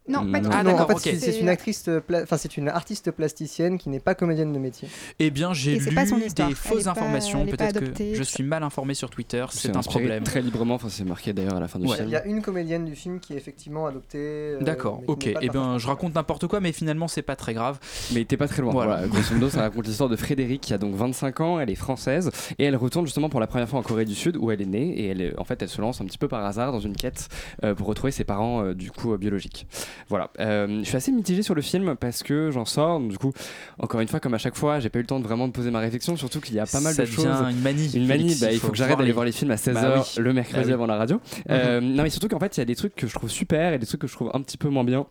[0.09, 0.69] Non, pas du Ah, tout.
[0.71, 4.01] Non, en fait, c'est- une actrice, euh, pla- enfin c'est une artiste plasticienne qui n'est
[4.01, 4.89] pas comédienne de métier.
[5.19, 6.49] Eh bien, j'ai lu pas son histoire.
[6.49, 7.45] des fausses informations.
[7.47, 9.45] Peut-être que je tout suis mal informé sur Twitter.
[9.51, 10.25] C'est un problème.
[10.25, 11.97] Très librement, enfin, c'est marqué d'ailleurs à la fin du Ouais.
[11.97, 12.09] film.
[12.09, 14.19] Il y a une comédienne du film qui est effectivement adoptée.
[14.19, 15.27] euh, D'accord, ok.
[15.27, 15.79] Eh ben, partie.
[15.83, 17.79] je raconte n'importe quoi, mais finalement, c'est pas très grave.
[18.15, 18.73] Mais t'es pas très loin.
[18.73, 19.07] Voilà.
[19.07, 22.31] Grosso modo, ça raconte l'histoire de Frédéric qui a donc 25 ans, elle est française
[22.59, 24.67] et elle retourne justement pour la première fois en Corée du Sud où elle est
[24.67, 26.81] née et elle, est- en fait, elle se lance un petit peu par hasard dans
[26.81, 27.29] une quête
[27.65, 29.67] euh, pour retrouver ses parents du coup biologiques.
[30.09, 30.31] Voilà.
[30.41, 33.01] Euh, je suis assez mitigé sur le film parce que j'en sors.
[33.01, 33.33] donc, Du coup,
[33.79, 35.53] encore une fois, comme à chaque fois, j'ai pas eu le temps de vraiment de
[35.53, 37.27] poser ma réflexion, surtout qu'il y a pas mal Ça de choses.
[37.51, 38.23] une manie, Une manie.
[38.25, 40.05] Félix, bah, il faut faut que j'arrête d'aller les- voir les films à 16h Bah
[40.17, 40.23] oui.
[40.23, 40.73] le mercredi Bah oui.
[40.73, 41.21] avant la radio.
[41.51, 43.73] Euh, non, mais surtout qu'en fait, il y a des trucs que je trouve super
[43.73, 45.07] et des trucs que je trouve un petit peu moins bien.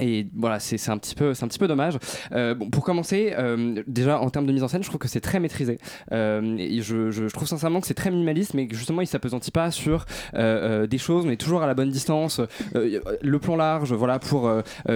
[0.00, 1.98] Et voilà, c'est un, petit peu- un petit peu dommage.
[2.32, 5.08] Euh, bon, pour commencer, euh, déjà en termes de mise en scène, je trouve que
[5.08, 5.78] c'est très maîtrisé.
[6.12, 9.50] Euh, et je, je- trouve sincèrement que c'est très minimaliste, mais que justement il s'apesantit
[9.50, 12.40] pas sur des choses, mais toujours à la bonne distance.
[12.74, 14.50] Le plan large, voilà, pour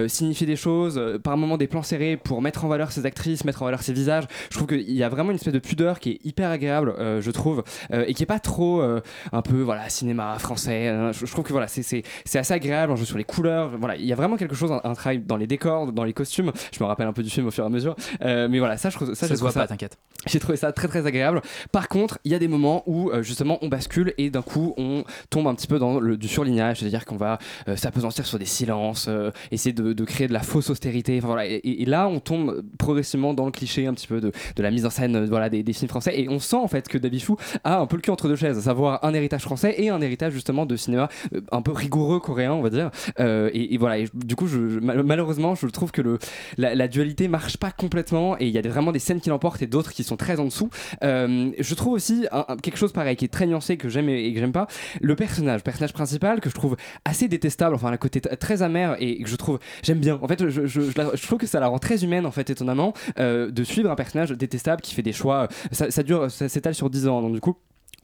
[0.07, 3.61] signifier des choses, par moments des plans serrés pour mettre en valeur ses actrices, mettre
[3.61, 4.25] en valeur ses visages.
[4.49, 7.31] Je trouve qu'il y a vraiment une espèce de pudeur qui est hyper agréable, je
[7.31, 10.87] trouve, et qui est pas trop un peu voilà cinéma français.
[10.87, 11.11] hein.
[11.11, 12.03] Je, trouve que voilà, c'est-
[12.37, 13.71] assez agréable, un jeu sur les couleurs.
[13.77, 16.51] Voilà, il y a vraiment quelque chose, un travail dans les décors, dans les costumes.
[16.71, 18.77] Je me rappelle un peu du film au fur et à mesure, Euh, mais voilà,
[18.77, 19.97] ça, je trouve ça, Ça se voit trouvé pas, t'inquiète.
[20.27, 21.41] J'ai trouvé ça très très agréable.
[21.71, 24.73] Par contre, il y a des moments où euh, justement on bascule et d'un coup
[24.77, 28.37] on tombe un petit peu dans le, du surlignage, c'est-à-dire qu'on va euh, s'apesantir sur
[28.37, 31.17] des silences, euh, essayer de, de créer de la fausse austérité.
[31.17, 31.45] Enfin, voilà.
[31.47, 34.85] et, là, on tombe progressivement dans le cliché un petit peu de, de la mise
[34.85, 37.37] en scène voilà, des, des films français et on sent en fait que David Chou
[37.63, 40.01] a un peu le cul entre deux chaises, à savoir un héritage français et un
[40.01, 41.09] héritage justement de cinéma
[41.51, 42.91] un peu rigoureux coréen, on va dire.
[43.17, 46.17] Et, et voilà, et du coup, je, malheureusement, je trouve que
[46.57, 49.67] la, dualité marche pas complètement et il y a vraiment des scènes qui l'emportent et
[49.67, 50.69] d'autres qui sont très en dessous.
[51.03, 52.25] Euh, je trouve aussi
[52.61, 54.67] quelque chose pareil qui est très nuancé que j'aime et que j'aime pas.
[54.99, 59.21] Le personnage, personnage principal que je trouve assez détestable, enfin, un côté très amer et
[59.23, 60.19] que je trouve j'aime bien.
[60.21, 63.63] En fait, je, trouve que ça la rend très humaine en fait, étonnamment, euh, de
[63.63, 65.47] suivre un personnage détestable qui fait des choix.
[65.71, 67.55] Ça, ça dure, ça s'étale sur 10 ans, donc du coup.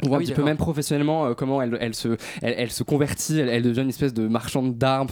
[0.04, 2.10] On voit Ah oui, un petit peu même professionnellement euh, comment elle, elle, se,
[2.44, 5.08] elle, elle se convertit, elle, elle devient une espèce de marchande d'armes,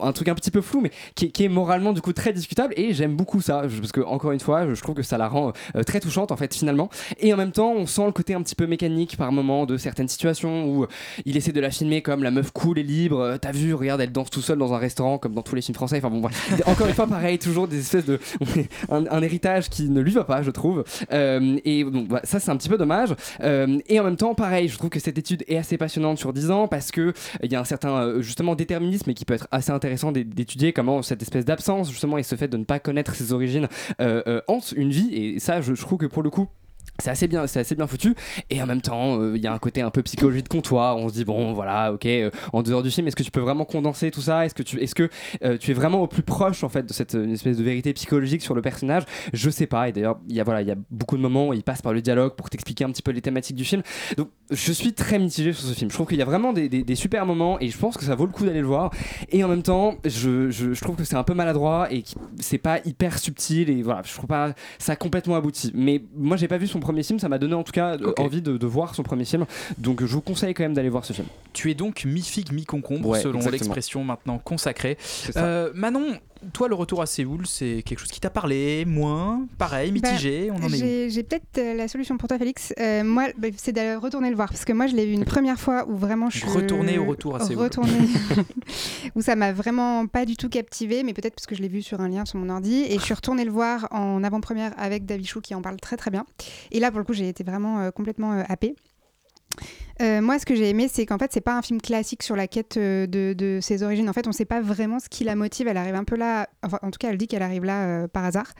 [0.00, 2.32] un truc un petit peu flou mais qui, est- qui est moralement du coup très
[2.32, 5.28] discutable et j'aime beaucoup ça parce que encore une fois je, trouve que ça la
[5.28, 6.88] rend euh, très touchante en fait finalement.
[7.18, 9.76] Et en même temps on sent le côté un petit peu mécanique par moment de
[9.76, 10.88] certaines situations où euh,
[11.26, 14.00] il essaie de la filmer comme la meuf cool et libre euh, t'as vu regarde
[14.00, 16.20] elle danse tout seul dans un restaurant comme dans tous les films français enfin bon
[16.20, 16.62] bref.
[16.66, 18.18] encore une fois pareil toujours des espèces de
[18.88, 20.82] un, un héritage qui ne lui va pas je trouve.
[21.12, 23.14] Euh, et donc bah, ça c'est un petit peu dommage.
[23.42, 24.68] Euh, et en même temps pareil.
[24.68, 27.12] Je trouve que cette étude est assez passionnante sur 10 ans parce que euh,
[27.42, 30.24] il y a un certain euh, justement déterminisme et qui peut être assez intéressant d'é-
[30.24, 33.68] d'étudier comment cette espèce d'absence justement et ce fait de ne pas connaître ses origines
[34.00, 35.14] euh, euh, hante une vie.
[35.14, 36.48] Et ça je trouve que pour le coup
[37.00, 38.14] c'est assez bien c'est assez bien foutu.
[38.50, 40.96] Et en même temps euh, il y a un côté un peu psychologie de comptoir
[40.96, 43.40] on se dit bon voilà ok euh, en dehors du film est-ce que tu peux
[43.40, 44.44] vraiment condenser tout ça?
[44.46, 45.08] Est-ce que tu est-ce que
[45.44, 48.42] euh, tu es vraiment au plus proche en fait de cette espèce de vérité psychologique
[48.42, 49.04] sur le personnage?
[49.32, 49.88] Je sais pas.
[49.88, 51.82] Et d'ailleurs il y a voilà il y a beaucoup de moments où il passe
[51.82, 53.82] par le dialogue pour t'expliquer un petit peu les thématiques du film.
[54.16, 55.90] Donc je suis très mitigé sur ce film.
[55.90, 58.26] Je trouve qu'il y a vraiment des, super moments et je pense que ça vaut
[58.26, 58.90] le coup d'aller le voir.
[59.30, 62.08] Et en même temps je, je- je trouve que c'est un peu maladroit et que
[62.40, 65.70] c'est pas hyper subtil et voilà je trouve pas ça complètement abouti.
[65.74, 68.12] Mais moi j'ai pas vu son premier film ça m'a donné en tout cas euh,
[68.18, 69.46] envie de, de voir son premier film.
[69.78, 71.26] Donc je vous conseille quand même d'aller voir ce film.
[71.52, 74.98] Tu es donc mi-figue, mi-concombre, Ouais, selon l'expression maintenant consacrée.
[75.36, 76.18] Euh, Manon,
[76.52, 80.56] toi, le retour à Séoul, c'est quelque chose qui t'a parlé, moins, pareil, mitigé, Bah,
[80.58, 82.72] on en est J'ai peut-être euh, la solution pour toi, Félix.
[82.80, 85.24] Euh, moi, bah, c'est d'aller retourner le voir parce que moi, je l'ai vu une
[85.24, 87.64] première fois où vraiment je suis Retourner au retour à Séoul.
[87.64, 87.92] Retourner.
[89.14, 91.82] où ça m'a vraiment pas du tout captivé, mais peut-être parce que je l'ai vu
[91.82, 95.04] sur un lien sur mon ordi et je suis retournée le voir en avant-première avec
[95.04, 96.24] David Chou qui en parle très très bien.
[96.70, 98.74] Et là, pour le coup, j'ai été vraiment euh, complètement happée.
[100.00, 102.34] Euh, moi, ce que j'ai aimé, c'est qu'en fait, c'est pas un film classique sur
[102.34, 104.08] la quête euh, de, ses origines.
[104.08, 105.68] En fait, on sait pas vraiment ce qui la motive.
[105.68, 108.08] Elle arrive un peu là, enfin, en tout cas, elle dit qu'elle arrive là euh,
[108.08, 108.52] par hasard.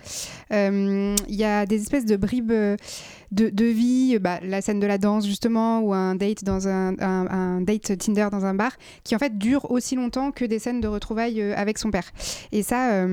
[0.50, 5.24] Il y a des espèces de bribes de, vie, bah, la scène de la danse
[5.26, 8.72] justement, ou un date dans un, date Tinder dans un bar,
[9.04, 12.10] qui en fait dure aussi longtemps que des scènes de retrouvailles avec son père.
[12.52, 13.06] Et ça,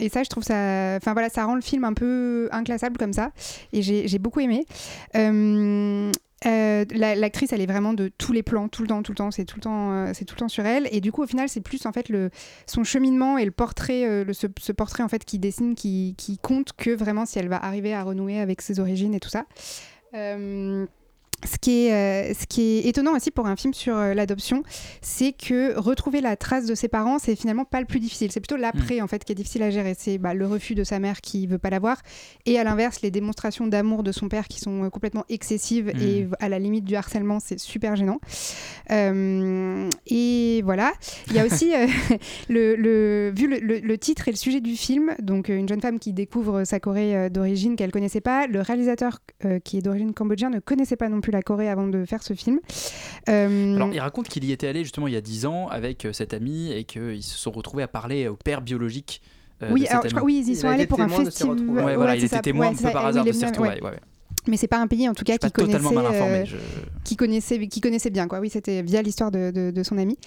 [0.00, 3.12] et ça, je trouve ça, enfin voilà, ça rend le film un peu inclassable comme
[3.12, 3.32] ça.
[3.72, 4.64] Et j'ai beaucoup aimé.
[6.46, 9.16] Euh, la- L'actrice, elle est vraiment de tous les plans, tout le temps, tout le
[9.16, 9.30] temps.
[9.30, 10.88] C'est tout le temps, euh, c'est tout le temps sur elle.
[10.92, 12.10] Et du coup, au final, c'est plus en fait
[12.66, 16.90] son cheminement et le portrait, euh, ce, portrait en fait qui dessine, qui compte que
[16.90, 19.44] vraiment si elle va arriver à renouer avec ses origines et tout ça.
[21.44, 24.14] Euh, ce qui, est, euh, ce qui est étonnant aussi pour un film sur euh,
[24.14, 24.62] l'adoption,
[25.02, 28.32] c'est que retrouver la trace de ses parents, c'est finalement pas le plus difficile.
[28.32, 29.94] C'est plutôt l'après en fait qui est difficile à gérer.
[29.98, 31.98] C'est bah, le refus de sa mère qui veut pas l'avoir,
[32.46, 36.00] et à l'inverse les démonstrations d'amour de son père qui sont euh, complètement excessives Mm.
[36.02, 37.38] et à la limite du harcèlement.
[37.40, 38.18] C'est super gênant.
[40.06, 40.92] Et voilà.
[41.28, 41.72] Il y a aussi
[42.48, 45.80] le, le- vu le, le- le titre et le sujet du film, donc une jeune
[45.80, 48.46] femme qui découvre sa Corée d'origine qu'elle connaissait pas.
[48.46, 49.18] Le réalisateur
[49.64, 52.34] qui est d'origine cambodgienne ne connaissait pas non plus la Corée avant de faire ce
[52.34, 52.60] film.
[53.28, 56.04] Euh, Alors, il raconte qu'il y était allé justement il y a 10 ans avec
[56.04, 59.22] euh, cette amie et qu'ils se sont retrouvés à parler au père biologique.
[59.62, 60.32] euh, oui, de cette alors je crois, amie.
[60.38, 61.58] oui, ils y sont allés pour un festival.
[61.68, 62.42] Ouais, voilà, il était ça.
[62.42, 62.90] témoin Ouais, un peu ça.
[62.90, 63.80] par hasard de ces mêmes,
[64.48, 66.44] Mais c'est pas un pays en tout cas qui connaissait, euh,
[67.04, 68.40] qui connaissait, qui connaissait bien quoi.
[68.40, 70.18] Oui, c'était via l'histoire de, de- de son ami.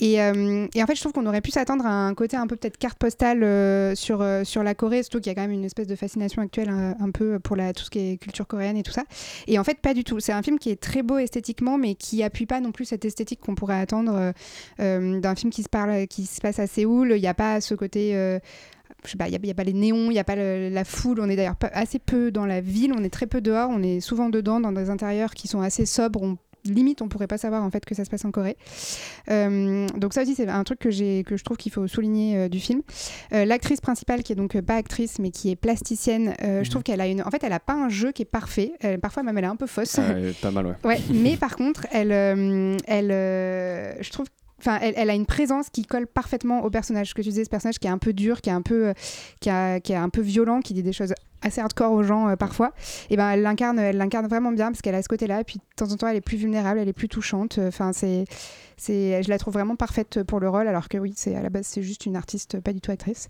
[0.00, 2.46] Et, euh, et en fait, je trouve qu'on aurait pu s'attendre à un côté un
[2.46, 5.50] peu peut-être carte postale euh, sur sur la Corée, surtout qu'il y a quand même
[5.52, 8.46] une espèce de fascination actuelle un, un peu pour la tout ce qui est culture
[8.46, 9.04] coréenne et tout ça.
[9.46, 10.20] Et en fait, pas du tout.
[10.20, 13.04] C'est un film qui est très beau esthétiquement, mais qui appuie pas non plus cette
[13.04, 14.32] esthétique qu'on pourrait attendre
[14.78, 17.12] d'un film qui se parle, qui se passe à Séoul.
[17.16, 18.38] Il n'y a pas ce côté
[19.04, 20.84] je sais pas, il n'y a, pas les néons, il n'y a pas le- la
[20.84, 21.20] foule.
[21.20, 24.00] On est d'ailleurs assez peu dans la ville, on est très peu dehors, on est
[24.00, 26.22] souvent dedans, dans des intérieurs qui sont assez sobres.
[26.22, 28.56] On, limite, on pourrait pas savoir en fait que ça se passe en Corée.
[29.30, 32.48] Euh, donc ça aussi, c'est un truc que, que je trouve qu'il faut souligner euh,
[32.48, 32.82] du film.
[33.32, 37.00] Euh, l'actrice principale, qui est donc pas actrice, mais qui est plasticienne, je trouve qu'elle
[37.00, 37.22] a une...
[37.22, 38.74] En fait, elle a pas un jeu qui est parfait.
[38.80, 39.96] Elle- parfois, même, elle est un peu fausse.
[39.98, 40.74] Euh, pas mal, ouais.
[40.84, 42.12] Ouais, mais par contre, elle,
[42.86, 43.08] elle,
[44.00, 44.26] je trouve,
[44.64, 47.14] enfin, elle, a une présence qui colle parfaitement au personnage.
[47.14, 48.92] Que tu disais, ce personnage qui est un peu dur, qui est un peu, euh,
[49.40, 52.28] qui, a- qui est un peu violent, qui dit des choses assez hardcore aux gens
[52.28, 52.72] euh, parfois.
[53.10, 55.40] Et ben, elle l'incarne, elle l'incarne vraiment bien parce qu'elle a ce côté-là.
[55.40, 57.58] Et puis de temps en temps, elle est plus vulnérable, elle est plus touchante.
[57.58, 58.24] Enfin, c'est,
[58.76, 61.50] c'est, je la trouve vraiment parfaite pour le rôle, alors que oui, c'est à la
[61.50, 63.28] base, c'est juste une artiste, pas du tout actrice.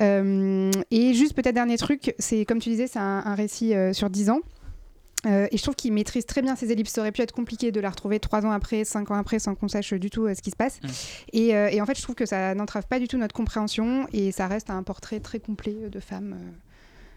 [0.00, 4.30] Euh, et juste peut-être dernier truc, c'est comme tu disais, c'est un, récit sur 10
[4.30, 4.40] ans.
[5.26, 6.90] Euh, et je trouve qu'il maîtrise très bien ses ellipses.
[6.92, 9.54] Ça aurait pu être compliqué de la retrouver trois ans après, cinq ans après, sans
[9.54, 10.80] qu'on sache du tout euh, ce qui se passe.
[11.32, 14.06] Et, euh, et en fait, je trouve que ça n'entrave pas du tout notre compréhension
[14.12, 16.34] et ça reste un portrait très complet de femme.
[16.40, 16.50] euh.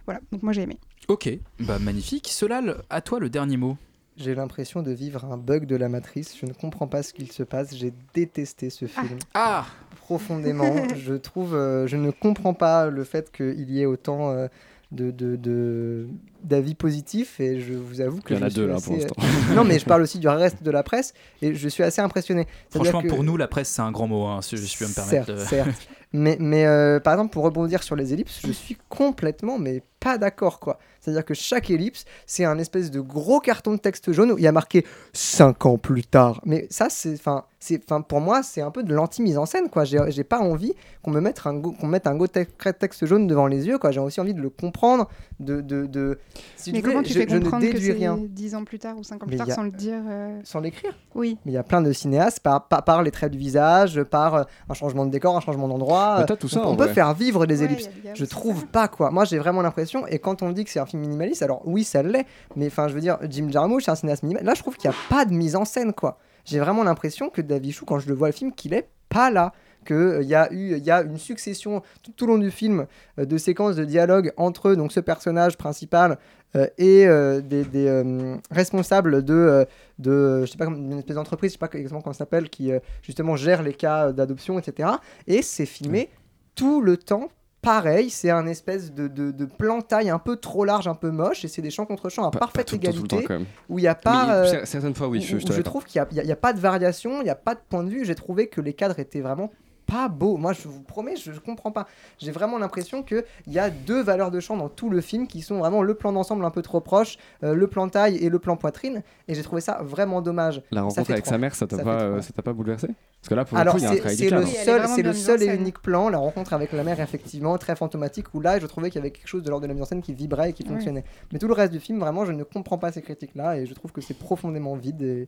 [0.05, 0.77] Voilà, donc moi j'ai aimé.
[1.07, 2.27] Ok, bah magnifique.
[2.27, 3.75] Solal, à toi le dernier mot.
[4.17, 6.35] J'ai l'impression de vivre un bug de la matrice.
[6.39, 7.75] Je ne comprends pas ce qu'il se passe.
[7.75, 9.17] J'ai détesté ce film.
[9.33, 9.65] Ah
[9.97, 10.75] Profondément.
[10.95, 11.55] je trouve.
[11.55, 14.47] euh, je ne comprends pas le fait qu'il y ait autant.
[14.91, 16.07] De, de, de-
[16.43, 18.85] d'avis positifs et je vous avoue que Il y en a suis deux, là, assez-
[18.85, 19.15] pour l'instant.
[19.55, 22.47] non mais je parle aussi du reste de la presse et je suis assez impressionné
[22.69, 24.93] Franchement, que- pour nous, la presse, c'est un grand mot, hein, si je puis me
[24.93, 25.25] permettre.
[25.25, 25.87] Certes, de- certes.
[26.15, 30.17] Mais, mais euh, par exemple, pour rebondir sur les ellipses, je suis complètement, mais pas
[30.17, 30.79] d'accord, quoi.
[31.01, 34.43] C'est-à-dire que chaque ellipse, c'est un espèce de gros carton de texte jaune où il
[34.43, 36.41] y a marqué 5 ans plus tard.
[36.45, 39.69] Mais ça, c'est, enfin, c'est, enfin, pour moi, c'est un peu de l'anti-mise en scène,
[39.69, 39.83] quoi.
[39.83, 40.73] J'ai, pas envie
[41.03, 43.91] qu'on me mette un, qu'on mette un gros te- texte jaune devant les yeux, quoi.
[43.91, 46.17] J'ai aussi envie de le comprendre, de, de, de...
[46.55, 48.17] si Mais tu comment tu je- fais je ne comprendre que déduis c'est rien.
[48.17, 50.39] 10 ans plus tard ou 5 ans Mais plus tard a- sans le dire euh,
[50.43, 51.37] Sans l'écrire Oui.
[51.45, 54.35] Mais il y a plein de cinéastes par, par, par les traits du visage, par
[54.35, 56.17] euh, un changement de décor, un changement d'endroit.
[56.19, 56.93] Mais t'as tout ça, on, peut vrai.
[56.93, 57.89] faire vivre des Ouais, ellipses.
[58.03, 59.11] y a- y a je trouve pas quoi.
[59.11, 61.83] Moi j'ai vraiment l'impression, et quand on dit que c'est un film minimaliste, alors oui
[61.83, 64.47] ça l'est, mais enfin je veux dire, Jim Jarmusch c'est un cinéaste minimaliste.
[64.47, 66.17] Là je trouve qu'il n'y a pas de mise en scène quoi.
[66.45, 69.31] J'ai vraiment l'impression que David Chou, quand je le vois le film, qu'il est pas
[69.31, 69.51] là.
[69.85, 72.85] Qu'il y, a eu- il y a une succession tout, au long du film
[73.19, 76.17] euh, de séquences de dialogue entre donc, ce personnage principal
[76.55, 79.65] euh, et euh, des, des, euh, responsables de, euh,
[79.99, 82.71] de, je sais pas, une espèce d'entreprise, je sais pas exactement comment ça s'appelle, qui
[82.71, 84.89] euh, justement gère les cas d'adoption, etc.
[85.27, 86.09] Et c'est filmé
[86.55, 87.29] tout le temps
[87.61, 91.09] pareil, c'est un espèce de, de, de plan taille un peu trop large, un peu
[91.09, 93.19] moche, et c'est des champs contre champs à Pas- pas parfaite tout le temps, temps,
[93.21, 94.35] égalité, où il n'y a pas...
[94.45, 95.65] Euh, certaines fois, oui, où- je- je où te je l'accorde.
[95.65, 97.83] trouve qu'il n'y a, y a pas de variation, il n'y a pas de point
[97.83, 99.49] de vue, j'ai trouvé que les cadres étaient vraiment
[99.85, 100.37] pas beaux.
[100.37, 101.87] Moi, je vous promets, je ne comprends pas.
[102.17, 105.41] J'ai vraiment l'impression qu'il y a deux valeurs de champ dans tout le film qui
[105.41, 108.39] sont vraiment le plan d'ensemble un peu trop proche, euh, le plan taille et le
[108.39, 110.61] plan poitrine, et j'ai trouvé ça vraiment dommage.
[110.71, 111.33] La rencontre avec trois.
[111.33, 112.21] sa mère, ça t'a pas, euh, trois.
[112.21, 112.87] ça t'a pas bouleversé?
[112.87, 114.35] Parce que là, pour Alors le coup, il y a un c'est travail c'est du
[114.35, 117.75] le seul, c'est le seul et unique plan, la rencontre avec la mère effectivement très
[117.75, 119.81] fantomatique où là je trouvais qu'il y avait quelque chose de l'ordre de la mise
[119.81, 120.69] en scène qui vibrait et qui Ouais.
[120.69, 121.03] fonctionnait.
[121.33, 123.65] Mais tout le reste du film vraiment je ne comprends pas ces critiques là et
[123.65, 125.27] je trouve que c'est profondément vide et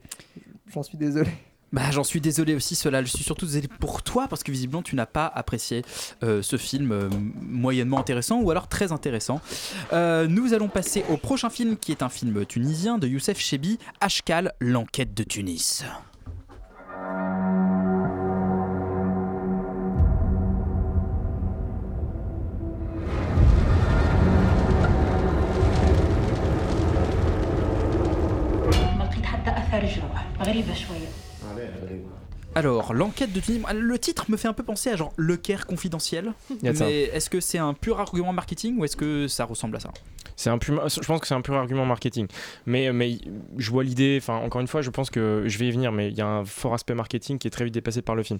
[0.71, 1.29] j'en suis désolé.
[1.73, 3.03] Bah, j'en suis désolé aussi, cela.
[3.03, 5.83] Je suis surtout désolé pour toi parce que visiblement tu n'as pas apprécié
[6.23, 7.09] euh, ce film euh,
[7.41, 9.41] moyennement intéressant ou alors très intéressant.
[9.91, 13.79] Euh, nous allons passer au prochain film qui est un film tunisien de Youssef Chebi,
[13.99, 15.83] Ashkal, l'enquête de Tunis.
[32.57, 35.67] Alors, l'enquête de Tunisie, le titre me fait un peu penser à genre Le Caire
[35.67, 36.33] confidentiel.
[36.63, 39.91] Mais est-ce que c'est un pur argument marketing ou est-ce que ça ressemble à ça?
[40.35, 42.25] C'est un pur- je pense que c'est un pur argument marketing.
[42.65, 43.19] Mais, mais
[43.57, 46.09] je vois l'idée, enfin encore une fois, je pense que je vais y venir, mais
[46.09, 48.39] il y a un fort aspect marketing qui est très vite dépassé par le film.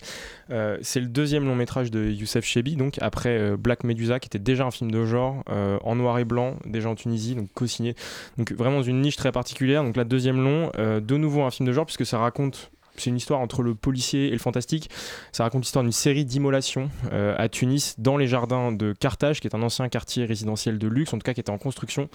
[0.50, 4.26] Euh, c'est le deuxième long métrage de Youssef Chebi, donc après euh, Black Medusa, qui
[4.28, 7.50] était déjà un film de genre, euh, en noir et blanc, déjà en Tunisie, donc
[7.54, 7.94] co-signé.
[8.40, 9.84] Donc vraiment dans une niche très particulière.
[9.84, 12.72] Donc la deuxième long, de nouveau un film de genre, puisque ça raconte
[13.02, 14.90] c'est une histoire entre le policier et le fantastique.
[15.32, 19.48] Ça raconte l'histoire d'une série d'immolations euh, à Tunis, dans les jardins de Carthage, qui
[19.48, 22.10] est un ancien quartier résidentiel de luxe, en tout cas qui était en construction,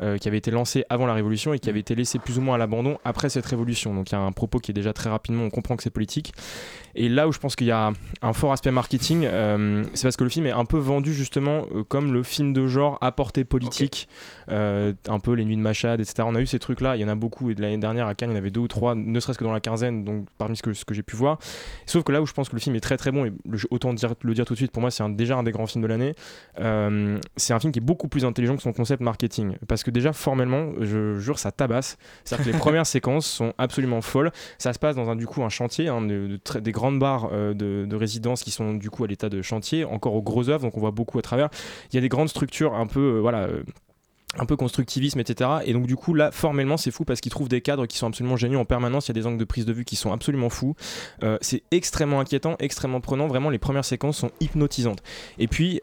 [0.00, 2.40] euh, qui avait été lancé avant la Révolution et qui avait été laissé plus ou
[2.40, 3.94] moins à l'abandon après cette Révolution.
[3.94, 5.90] Donc il y a un propos qui est déjà très rapidement, on comprend que c'est
[5.90, 6.32] politique.
[7.00, 7.92] Et là où je pense qu'il y a
[8.22, 11.64] un fort aspect marketing, euh, c'est parce que le film est un peu vendu justement
[11.72, 14.08] euh, comme le film de genre à portée politique,
[14.50, 16.24] euh, un peu les nuits de Machad, etc.
[16.26, 18.16] On a eu ces trucs-là, il y en a beaucoup, et de l'année dernière à
[18.16, 20.26] Cannes, il y en avait deux ou trois, ne serait-ce que dans la quinzaine, donc
[20.38, 21.38] parmi ce que, ce que j'ai pu voir.
[21.86, 23.58] Sauf que là où je pense que le film est très très bon, et le-
[23.70, 25.82] autant dire, le dire tout de suite, pour moi c'est déjà un des grands films
[25.82, 26.14] de l'année,
[27.36, 29.56] c'est un film qui est beaucoup plus intelligent que son concept marketing.
[29.68, 31.96] Parce que déjà formellement, je jure, ça tabasse.
[32.24, 34.32] C'est-à-dire que les premières séquences sont absolument folles.
[34.58, 36.98] Ça se passe dans un, du coup, un chantier, hein, de- de très- des grandes
[36.98, 40.22] barres euh, de, de résidence qui sont du coup à l'état de chantier, encore aux
[40.22, 41.50] gros œuvres, donc on voit beaucoup à travers.
[41.92, 43.40] Il y a des grandes structures un peu, euh, voilà.
[43.42, 43.62] euh,
[44.38, 45.50] un peu constructivisme, etc.
[45.64, 48.06] Et donc du coup là, formellement, c'est fou parce qu'ils trouvent des cadres qui sont
[48.06, 49.08] absolument géniaux en permanence.
[49.08, 50.76] Il y a des angles de prise de vue qui sont absolument fous.
[51.40, 53.26] C'est extrêmement inquiétant, extrêmement prenant.
[53.26, 55.02] Vraiment, les premières séquences sont hypnotisantes.
[55.38, 55.80] Et puis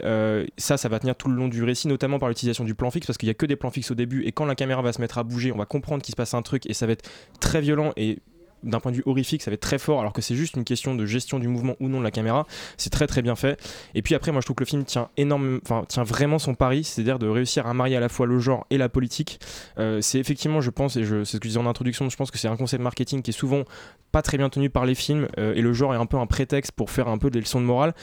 [0.57, 3.07] ça, ça va tenir tout le long du récit, notamment par l'utilisation du plan fixe
[3.07, 4.23] parce qu'il y a que des plans fixes au début.
[4.23, 6.35] Et quand la caméra va se mettre à bouger, on va comprendre qu'il se passe
[6.35, 7.09] un truc et ça va être
[7.41, 8.19] très violent et
[8.65, 10.63] d'un point de vue horrifique, ça va être très fort, alors que c'est juste une
[10.63, 12.45] question de gestion du mouvement ou non de la caméra.
[12.77, 13.59] C'est très très bien fait.
[13.93, 16.83] Et puis après, moi je trouve que le film tient énorme, tient vraiment son pari,
[16.83, 19.39] c'est-à-dire de réussir à marier à la fois le genre et la politique.
[19.77, 22.31] Euh, c'est effectivement, je pense, et c'est ce que je disais en introduction, je pense
[22.31, 23.63] que c'est un concept marketing qui est souvent
[24.11, 26.25] pas très bien tenu par les films, euh, et le genre est un peu un
[26.25, 27.93] prétexte pour faire un peu des leçons de morale.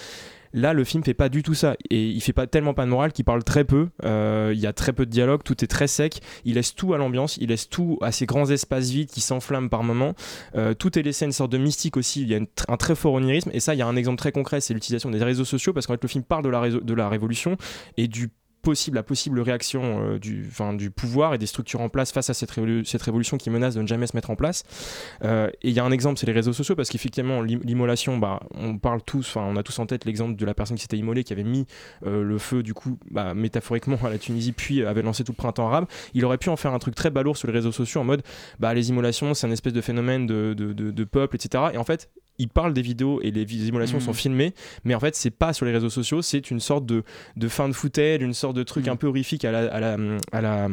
[0.52, 1.76] Là, le film fait pas du tout ça.
[1.90, 3.88] Et il fait pas tellement pas de morale qu'il parle très peu.
[4.04, 6.20] Euh, Il y a très peu de dialogue, tout est très sec.
[6.44, 9.68] Il laisse tout à l'ambiance, il laisse tout à ces grands espaces vides qui s'enflamment
[9.68, 10.14] par moments.
[10.54, 12.22] Euh, tout est laissé à une sorte de mystique aussi.
[12.22, 13.50] Il y a un très fort onirisme.
[13.52, 15.86] Et ça, il y a un exemple très concret c'est l'utilisation des réseaux sociaux parce
[15.86, 17.56] qu'en fait, le film parle de la révolution
[17.96, 18.30] et du
[18.62, 19.82] possible, la possible réaction
[20.14, 22.52] euh, du, enfin, du pouvoir et des structures en place face à cette,
[22.84, 24.62] cette révolution qui menace de ne jamais se mettre en place.
[25.24, 28.16] Euh, et il y a un exemple, c'est les réseaux sociaux, parce qu'effectivement, l'im- l'immolation,
[28.18, 30.96] bah, on parle tous, on a tous en tête l'exemple de la personne qui s'était
[30.96, 31.66] immolée, qui avait mis
[32.06, 35.36] euh, le feu, du coup, bah, métaphoriquement à la Tunisie, puis avait lancé tout le
[35.36, 35.86] printemps arabe.
[36.14, 38.22] Il aurait pu en faire un truc très balourd sur les réseaux sociaux en mode,
[38.60, 41.64] bah, les immolations, c'est un espèce de phénomène de, de- de peuple, etc.
[41.74, 42.08] Et en fait,
[42.42, 43.44] il parle des vidéos et les
[43.98, 44.04] Mhm.
[44.06, 44.52] sont filmées,
[44.84, 47.02] mais en fait, c'est pas sur les réseaux sociaux, c'est une sorte de,
[47.36, 49.96] de fin de footage, une sorte de truc un peu horrifique à la, à la,
[50.32, 50.68] à la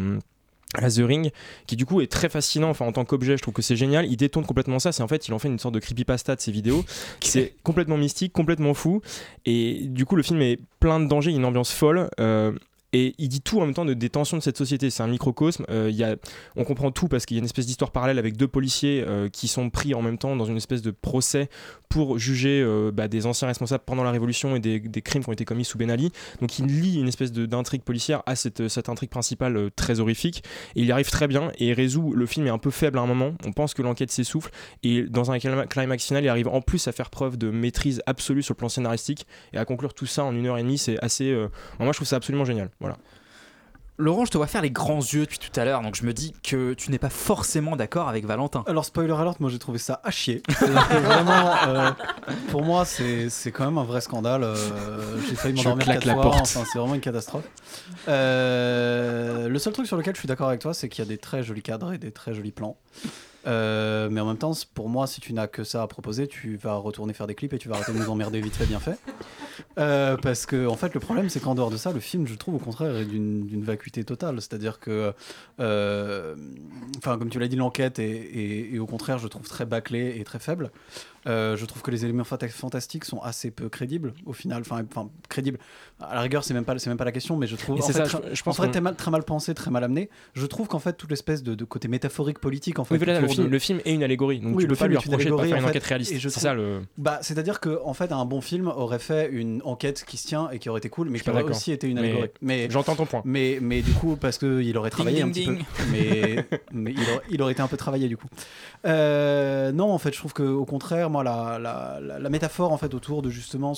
[0.76, 1.32] à la The Ring,
[1.66, 2.70] qui du coup est très fascinant.
[2.70, 4.06] Enfin, en tant qu'objet, je trouve que c'est génial.
[4.06, 4.92] Il détourne complètement ça.
[4.92, 6.86] C'est en fait, il en fait une sorte de creepypasta de ses vidéos.
[7.24, 9.02] C'est complètement mystique, complètement fou.
[9.48, 12.08] Et du coup, le film est plein de dangers, il y a une ambiance folle.
[12.20, 12.52] euh,
[12.92, 14.90] et il dit tout en même temps de, des tensions de cette société.
[14.90, 15.66] C'est un microcosme.
[15.70, 16.16] Euh, y a,
[16.56, 19.30] on comprend tout parce qu'il y a une espèce d'histoire parallèle avec deux policiers euh,
[19.30, 21.50] qui sont pris en même temps dans une espèce de procès
[21.90, 25.34] pour juger euh, bah, des anciens responsables pendant la Révolution et des, crimes qui ont
[25.34, 26.12] été commis sous Ben Ali.
[26.42, 30.44] Donc il lie une espèce d'intrigue policière à cette, cette intrigue principale euh, très horrifique.
[30.76, 32.14] Et il y arrive très bien et résout.
[32.14, 33.34] Le film est un peu faible à un moment.
[33.46, 34.52] On pense que l'enquête s'essouffle.
[34.84, 38.02] Et dans un clima- climax final, il arrive en plus à faire preuve de maîtrise
[38.06, 40.78] absolue sur le plan scénaristique et à conclure tout ça en une heure et demie.
[40.78, 41.34] C'est assez.
[41.80, 42.70] moi, je trouve ça absolument génial.
[42.80, 42.98] Voilà.
[43.98, 46.14] Laurent, je te vois faire les grands yeux depuis tout à l'heure, donc je me
[46.14, 48.64] dis que tu n'es pas forcément d'accord avec Valentin.
[48.66, 50.42] Alors, spoiler alert, moi j'ai trouvé ça à chier.
[50.62, 51.92] Vraiment, euh,
[52.50, 54.44] pour moi, c'est c'est quand même un vrai scandale.
[54.44, 54.56] euh,
[55.28, 56.24] j'ai failli m'endormir quatre la fois.
[56.24, 56.40] porte.
[56.44, 57.44] Enfin, c'est vraiment une catastrophe.
[58.08, 61.10] Euh, le seul truc sur lequel je suis d'accord avec toi, c'est qu'il y a
[61.10, 62.78] des très jolis cadres et des très jolis plans.
[63.48, 66.58] Euh, mais en même temps, pour moi, si tu n'as que ça à proposer, tu
[66.58, 68.80] vas retourner faire des clips et tu vas arrêter de nous emmerder vite fait, bien
[68.80, 68.98] fait.
[69.78, 72.36] Euh, parce que, en fait, le problème, c'est qu'en dehors de ça, le film, je
[72.36, 74.36] trouve au contraire, est d'une vacuité totale.
[74.42, 75.14] C'est-à-dire que,
[75.60, 76.36] euh,
[76.98, 80.24] enfin, comme tu l'as dit, l'enquête est- est au contraire, je trouve très bâclée et
[80.24, 80.72] très faible.
[81.28, 84.62] Euh, je trouve que les éléments fanta- fantastiques sont assez peu crédibles au final.
[84.62, 85.58] Enfin, enfin crédibles.
[86.02, 87.78] À la rigueur, c'est même pas, c'est même pas la question, mais je trouve.
[87.80, 89.24] En c'est fait, ça, très- je- je pense en fait, qu'on- très mal, très mal
[89.24, 90.10] pensé, très mal amené.
[90.34, 93.20] Je trouve qu'en fait, toute l'espèce de, de côté métaphorique politique, en fait, Oui, voilà,
[93.20, 94.40] le film, de- le film est une allégorie.
[94.40, 95.70] Donc Oui, tu le peux pas film lui reprocher de pas faire une en fait,
[95.72, 96.14] enquête réaliste.
[96.14, 96.82] C'est trouve- ça le.
[96.98, 100.50] Bah, c'est-à-dire que en fait, un bon film aurait fait une enquête qui se tient
[100.52, 102.30] et qui aurait été cool, mais qui aurait aussi été une allégorie.
[102.42, 103.22] Mais j'entends ton point.
[103.26, 105.58] Mais mais du coup, parce que il aurait travaillé ding, un petit ding.
[105.58, 105.84] peu.
[105.92, 108.28] Mais mais il aurait, il aurait été un peu travaillé du coup.
[108.86, 113.22] Euh, non, en fait, je trouve que au contraire, moi, la, métaphore en fait autour
[113.22, 113.74] de justement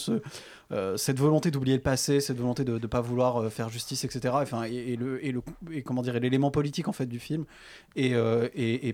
[0.72, 4.04] euh, cette volonté d'oublier le passé, cette volonté de ne pas vouloir euh, faire justice,
[4.04, 4.34] etc.
[4.38, 5.34] Enfin, et, et le, et
[5.72, 7.46] et comment dire, et l'élément politique en fait du film
[7.96, 8.48] est, euh,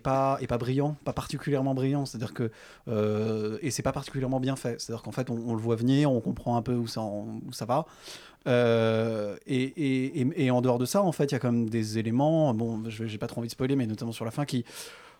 [0.03, 2.05] pas, brillant, pas particulièrement brillant.
[2.05, 2.51] C'est-à-dire que
[3.61, 4.79] et c'est pas particulièrement bien fait.
[4.79, 7.85] C'est-à-dire qu'en fait, on, le voit venir, on comprend un peu où ça va.
[8.45, 11.69] Euh, et, et, et- en dehors de ça, en fait, il y a quand même
[11.69, 12.53] des éléments.
[12.53, 14.63] Bon, je j'ai pas trop envie de spoiler, mais notamment sur la fin, qui,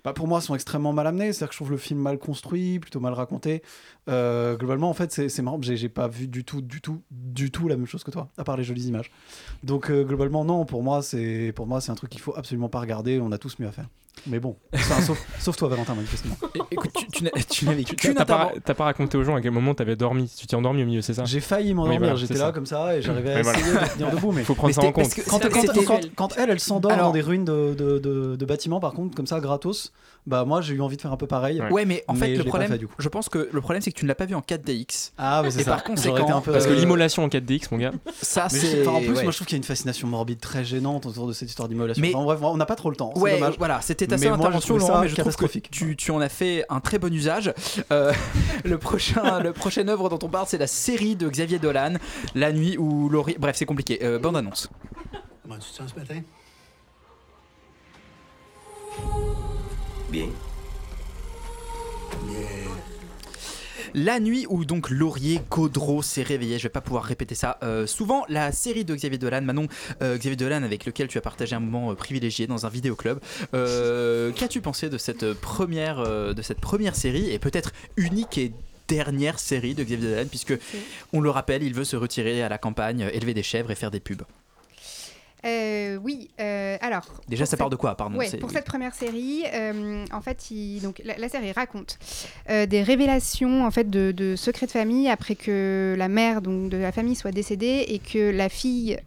[0.04, 1.34] bah, pour moi, sont extrêmement mal amenés.
[1.34, 3.64] C'est-à-dire que je trouve le film mal construit, plutôt mal raconté.
[4.08, 5.60] Euh, globalement, en fait, c'est marrant.
[5.62, 8.44] J'ai pas vu du tout, du tout, du tout la même chose que toi, à
[8.46, 9.12] part les jolies images.
[9.64, 10.66] Donc, euh, globalement, non.
[10.66, 13.20] Pour moi, c'est un truc qu'il faut absolument pas regarder.
[13.20, 13.90] On a tous mieux à faire.
[14.26, 16.36] Mais bon, enfin, sauf, sauf toi, Valentin, manifestement.
[16.72, 20.30] Écoute, tu, tu qu'une t'as pas, pas raconté aux gens à quel moment t'avais dormi.
[20.38, 23.02] Tu t'es endormi au milieu, c'est ça J'ai failli m'endormir, j'étais là comme ça et
[23.02, 24.32] j'arrivais à essayer de tenir debout.
[24.32, 25.04] Mais faut prendre mais ça en compte.
[25.04, 28.36] parce que Quand, quand- quand- quand elle, elle s'endort dans des ruines de, de- de-
[28.36, 29.92] de bâtiments, par contre, comme ça, gratos,
[30.26, 31.62] bah moi j'ai eu envie de faire un peu pareil.
[31.72, 32.96] Ouais, mais en fait, le problème, fait, du coup.
[33.00, 35.12] je pense que le problème, c'est que tu ne l'as pas vu en 4DX.
[35.18, 35.72] Ah, mais c'est Et ça.
[35.72, 37.92] par conséquent, un peu- Parce que Euh, l'immolation en 4DX, mon gars.
[38.22, 38.86] ça, c'est.
[38.88, 41.34] en plus, moi je trouve qu'il y a une fascination morbide très gênante autour de
[41.34, 42.02] cette histoire d'immolation.
[42.02, 43.14] Mais- Enfin, bref, on n'a pas trop le temps.
[43.16, 45.70] Ouais, voilà, c'était moi, j'ai intervention, Laurent, mais je trouve que catastrophique.
[45.72, 47.54] tu, tu en as fait un très bon usage.
[47.92, 48.14] Euh,
[48.66, 51.94] le prochain, le prochaine œuvre dont on parle, c'est la série de Xavier Dolan,
[52.36, 53.36] La nuit où Laurie.
[53.40, 54.00] Bref, c'est compliqué.
[54.04, 54.70] Euh, bande annonce.
[55.44, 56.22] Comment tu te sens ce matin?
[60.10, 60.28] Bien.
[63.94, 67.88] La nuit où donc Laurier Gaudreau s'est réveillé, je vais pas pouvoir répéter ça euh,
[67.88, 69.68] souvent, la série de Xavier Dolan, Manon,
[70.02, 73.20] euh, Xavier Dolan avec lequel tu as partagé un moment euh, privilégié dans un vidéoclub.
[73.54, 78.54] Euh, Qu'as-tu pensé de cette première, euh, de cette première série et peut-être unique et
[78.88, 80.54] dernière série de Xavier Dolan puisque
[81.14, 83.92] on le rappelle, il veut se retirer à la campagne, élever des chèvres et faire
[83.92, 84.24] des pubs.
[85.46, 87.06] Euh, oui, euh, alors.
[87.28, 90.50] Déjà, ça part cette- de quoi, pardon Ouais, pour cette première série, euh, en fait,
[90.52, 91.98] il- donc, la, la série raconte
[92.50, 96.78] des révélations en fait, de, de secrets de famille après que la mère donc, de
[96.78, 98.98] la famille soit décédée et que la fille.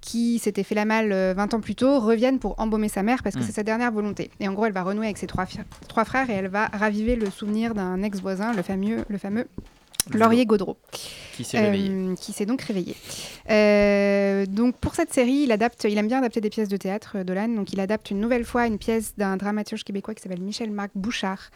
[0.00, 3.22] qui s'était fait la malle euh, 20 ans plus tôt, revienne pour embaumer sa mère
[3.22, 3.44] parce que Mm.
[3.46, 4.30] c'est sa dernière volonté.
[4.38, 5.46] Et en gros, elle va renouer avec ses trois,
[5.88, 9.46] trois frères et elle va raviver le souvenir d'un ex-voisin, le fameux, le fameux
[10.12, 10.76] Laurier Gaudreau.
[11.36, 11.90] Qui s'est réveillé.
[11.90, 12.94] Euh, qui s'est donc réveillé.
[13.50, 17.22] Euh, donc pour cette série, il adapte, il aime bien adapter des pièces de théâtre,
[17.24, 17.48] Dolan.
[17.48, 21.50] Donc il adapte une nouvelle fois une pièce d'un dramaturge québécois qui s'appelle Michel-Marc Bouchard,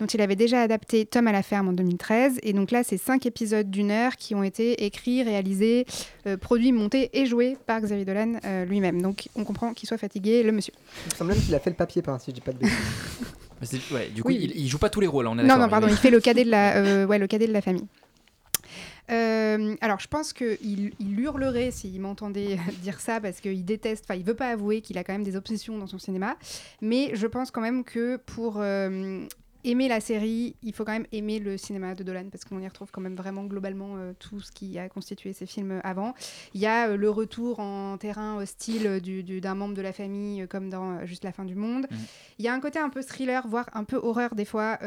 [0.00, 2.40] dont il avait déjà adapté Tom à la ferme en 2013.
[2.42, 5.86] Et donc là, c'est cinq épisodes d'une heure qui ont été écrits, réalisés,
[6.26, 9.00] euh, produits, montés et joués par Xavier Dolan euh, lui-même.
[9.00, 10.74] Donc on comprend qu'il soit fatigué, le monsieur.
[11.06, 12.58] Il me semble même qu'il a fait le papier peint, si je dis pas de
[12.58, 12.76] bêtises.
[13.92, 14.38] Ouais, du coup, Oui.
[14.40, 16.10] il, il joue pas tous les rôles, hein, on est Non, non, pardon, il fait
[16.10, 17.86] le cadet de la, euh, ouais, le cadet de la famille.
[19.10, 24.18] Euh, alors, je pense qu'il il hurlerait s'il m'entendait dire ça parce qu'il déteste, enfin,
[24.18, 26.36] il veut pas avouer qu'il a quand même des obsessions dans son cinéma.
[26.80, 29.26] Mais je pense quand même que pour euh,
[29.64, 32.66] aimer la série, il faut quand même aimer le cinéma de Dolan parce qu'on y
[32.66, 36.14] retrouve quand même vraiment globalement euh, tout ce qui a constitué ses films avant.
[36.54, 39.82] Il y a euh, le retour en terrain hostile euh, du- du- d'un membre de
[39.82, 41.86] la famille, comme dans Juste la fin du monde.
[41.90, 41.98] Mhm.
[42.38, 44.78] Il y a un côté un peu thriller, voire un peu horreur des fois,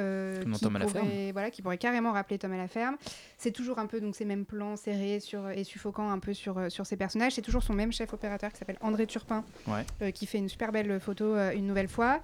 [0.58, 0.64] qui,
[1.00, 2.96] pourrait, voilà, qui pourrait carrément rappeler Tom à la ferme.
[3.38, 6.58] C'est toujours un peu donc ces mêmes plans serrés sur, et suffocants un peu sur,
[6.58, 7.34] euh, sur ces personnages.
[7.34, 9.86] C'est toujours son même chef opérateur qui s'appelle André Turpin, Ouais.
[10.02, 12.22] euh, qui fait une super belle photo euh, une nouvelle fois.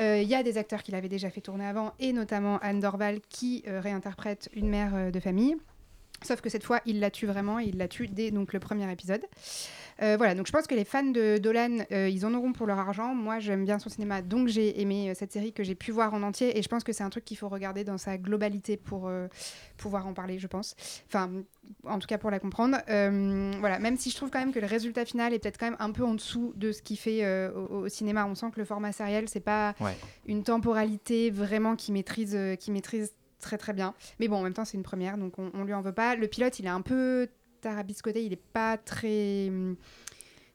[0.00, 2.80] Euh, Il y a des acteurs qu'il avait déjà fait tourner avant, et notamment Anne
[2.80, 5.56] Dorval qui euh, réinterprète une mère euh, de famille.
[6.22, 8.58] Sauf que cette fois, il la tue vraiment, et il la tue dès donc, le
[8.60, 9.22] premier épisode.
[10.02, 12.66] Euh, voilà, donc je pense que les fans de Dolan, euh, ils en auront pour
[12.66, 13.14] leur argent.
[13.14, 16.12] Moi, j'aime bien son cinéma, donc j'ai aimé euh, cette série que j'ai pu voir
[16.12, 16.58] en entier.
[16.58, 19.10] Et je pense que c'est un truc qu'il faut regarder dans sa globalité pour
[19.78, 20.74] pouvoir en parler, je pense.
[21.08, 21.30] Enfin,
[21.84, 22.76] en tout cas pour la comprendre.
[22.86, 25.76] Voilà, même si je trouve quand même que le résultat final est peut-être quand même
[25.78, 28.26] un peu en dessous de ce qu'il fait au, au cinéma.
[28.26, 29.96] On sent que le format sériel, c'est pas Ouais.
[30.26, 33.12] une temporalité vraiment qui maîtrise, qui maîtrise
[33.46, 33.94] très très bien.
[34.20, 36.16] Mais bon, en même temps, c'est une première, donc on, on lui en veut pas.
[36.16, 37.28] Le pilote, il est un peu
[37.60, 39.46] tarabiscoté, il est pas très.
[39.48, 39.76] hum,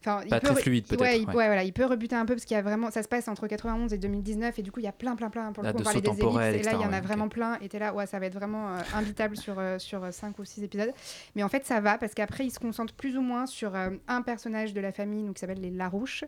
[0.03, 1.25] Enfin, Pas très fluide, peut-être, Ouais, ouais.
[1.27, 3.27] ouais, voilà, il peut rebuter un peu parce qu'il y a vraiment, ça se passe
[3.27, 5.51] entre 91 et 2019 et du coup il y a plein, plein, plein.
[5.51, 6.25] Pour le Là, coup, on parlait des ellipses
[6.59, 7.59] et là il y en a vraiment plein.
[7.61, 10.43] Et t'es là, ouais, ça va être vraiment euh, imbitable sur euh, sur 5 ou
[10.43, 10.91] 6 épisodes.
[11.35, 13.91] Mais en fait, ça va parce qu'après il se concentre plus ou moins sur euh,
[14.07, 16.23] un personnage de la famille, donc qui s'appelle les Larouche.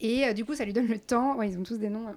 [0.00, 1.34] Et euh, du coup, ça lui donne le temps.
[1.36, 2.14] Ouais, ils ont tous des noms.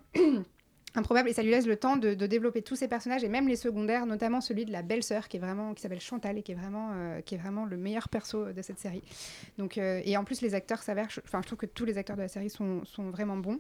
[0.96, 3.48] Improbable et ça lui laisse le temps de, de développer tous ses personnages et même
[3.48, 6.52] les secondaires notamment celui de la belle-sœur qui est vraiment qui s'appelle Chantal et qui
[6.52, 9.04] est vraiment euh, qui est vraiment le meilleur perso de cette série.
[9.58, 12.16] Donc euh, et en plus les acteurs s'avèrent enfin je trouve que tous les acteurs
[12.16, 13.60] de la série sont, sont vraiment bons.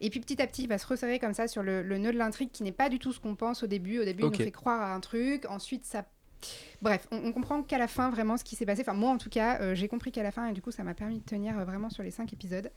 [0.00, 2.12] Et puis petit à petit il va se resserrer comme ça sur le, le nœud
[2.12, 4.00] de l'intrigue qui n'est pas du tout ce qu'on pense au début.
[4.00, 4.36] Au début Ok.
[4.36, 5.46] il nous fait croire à un truc.
[5.48, 6.04] Ensuite ça
[6.80, 8.82] Bref, on, on comprend qu'à la fin vraiment ce qui s'est passé.
[8.82, 10.82] Enfin, moi en tout cas, euh, j'ai compris qu'à la fin et du coup, ça
[10.82, 12.70] m'a permis de tenir euh, vraiment sur les cinq épisodes.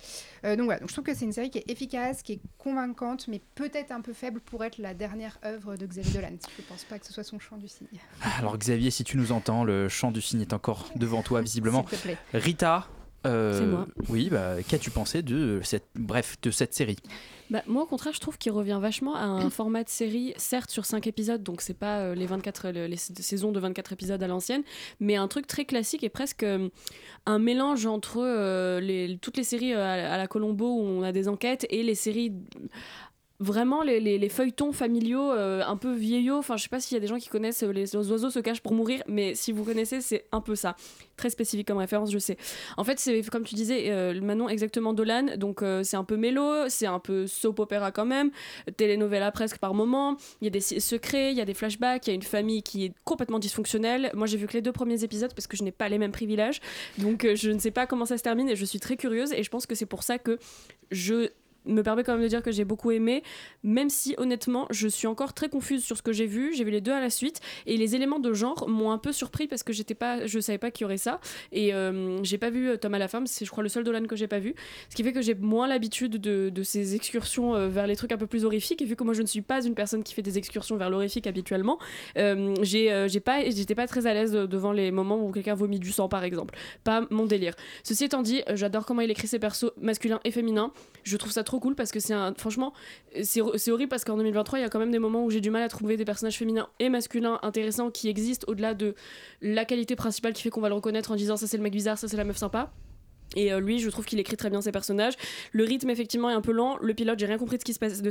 [0.43, 2.41] Euh, donc voilà, donc je trouve que c'est une série qui est efficace, qui est
[2.57, 6.38] convaincante, mais peut-être un peu faible pour être la dernière œuvre de Xavier Dolan.
[6.57, 7.88] Je pense pas que ce soit son chant du cygne.
[8.38, 11.86] Alors Xavier, si tu nous entends, le chant du cygne est encore devant toi visiblement.
[11.88, 12.18] S'il te plaît.
[12.34, 12.88] Rita,
[13.26, 13.88] euh, moi.
[14.09, 16.97] Oui, bah, qu'as-tu pensé de cette, bref, de cette série?
[17.49, 20.71] Bah, moi, au contraire, je trouve qu'il revient vachement à un format de série, certes
[20.71, 24.21] sur 5 épisodes, donc c'est pas euh, les 24 les, les saisons de 24 épisodes
[24.21, 24.63] à l'ancienne,
[24.99, 26.69] mais un truc très classique et presque euh,
[27.26, 31.03] un mélange entre euh, les, toutes les séries euh, à, à la Colombo où on
[31.03, 32.34] a des enquêtes et les séries
[33.39, 36.38] vraiment les, feuilletons familiaux euh, un peu vieillots.
[36.38, 38.29] Enfin je sais pas s'il y a des gens qui connaissent euh, les, les oiseaux
[38.29, 40.75] se cachent pour mourir mais si vous connaissez c'est un peu ça.
[41.17, 42.38] Très spécifique comme référence je sais.
[42.77, 45.38] En fait c'est comme tu disais euh, Manon exactement Dolan.
[45.38, 48.31] Donc euh, c'est un peu mélo c'est un peu soap opéra quand même.
[48.77, 50.15] Telenovela presque par moment.
[50.41, 52.63] Il y a des secrets il y a des flashbacks il y a une famille
[52.63, 54.11] qui est complètement dysfonctionnelle.
[54.13, 56.13] Moi j'ai vu que les deux premiers épisodes parce que je n'ai pas les mêmes
[56.13, 56.61] privilèges.
[56.99, 59.33] Donc je ne sais pas comment ça se termine et je suis très curieuse.
[59.33, 60.39] Et je pense que c'est pour ça que
[60.91, 61.29] je
[61.66, 63.24] me permet quand même de dire que j'ai beaucoup aimé,
[63.63, 66.53] même si honnêtement je suis encore très confuse sur ce que j'ai vu.
[66.53, 69.11] J'ai vu les deux à la suite et les éléments de genre m'ont un peu
[69.11, 71.20] surpris parce que j'étais pas, je savais pas qu'il y aurait ça
[71.51, 73.28] et euh, j'ai pas vu euh, Tom à la femme.
[73.28, 74.55] C'est je crois le seul Dolan que j'ai pas vu,
[74.89, 78.11] ce qui fait que j'ai moins l'habitude de, de ces excursions euh, vers les trucs
[78.11, 80.13] un peu plus horrifiques et vu que moi je ne suis pas une personne qui
[80.13, 81.80] fait des excursions vers l'horrifique habituellement,
[82.18, 85.80] euh, j'ai j'ai pas, j'étais pas très à l'aise devant les moments où quelqu'un vomit
[85.80, 86.55] du sang par exemple.
[86.84, 87.55] Pas mon délire.
[87.84, 90.72] Ceci étant dit, j'adore comment il écrit ses persos masculins et féminins.
[91.03, 92.34] Je trouve ça trop cool parce que c'est un.
[92.36, 92.74] Franchement,
[93.24, 95.49] c'est horrible parce qu'en 2023, il y a quand même des moments où j'ai du
[95.49, 98.95] mal à trouver des personnages féminins et masculins intéressants qui existent au-delà de
[99.41, 101.74] la qualité principale qui fait qu'on va le reconnaître en disant ça c'est le mec
[101.74, 102.72] bizarre, ça c'est la meuf sympa.
[103.36, 105.14] Et euh, lui, je trouve qu'il écrit très bien ses personnages.
[105.51, 106.78] Le rythme, effectivement, est un peu lent.
[106.82, 107.62] Le pilote, j'ai rien compris de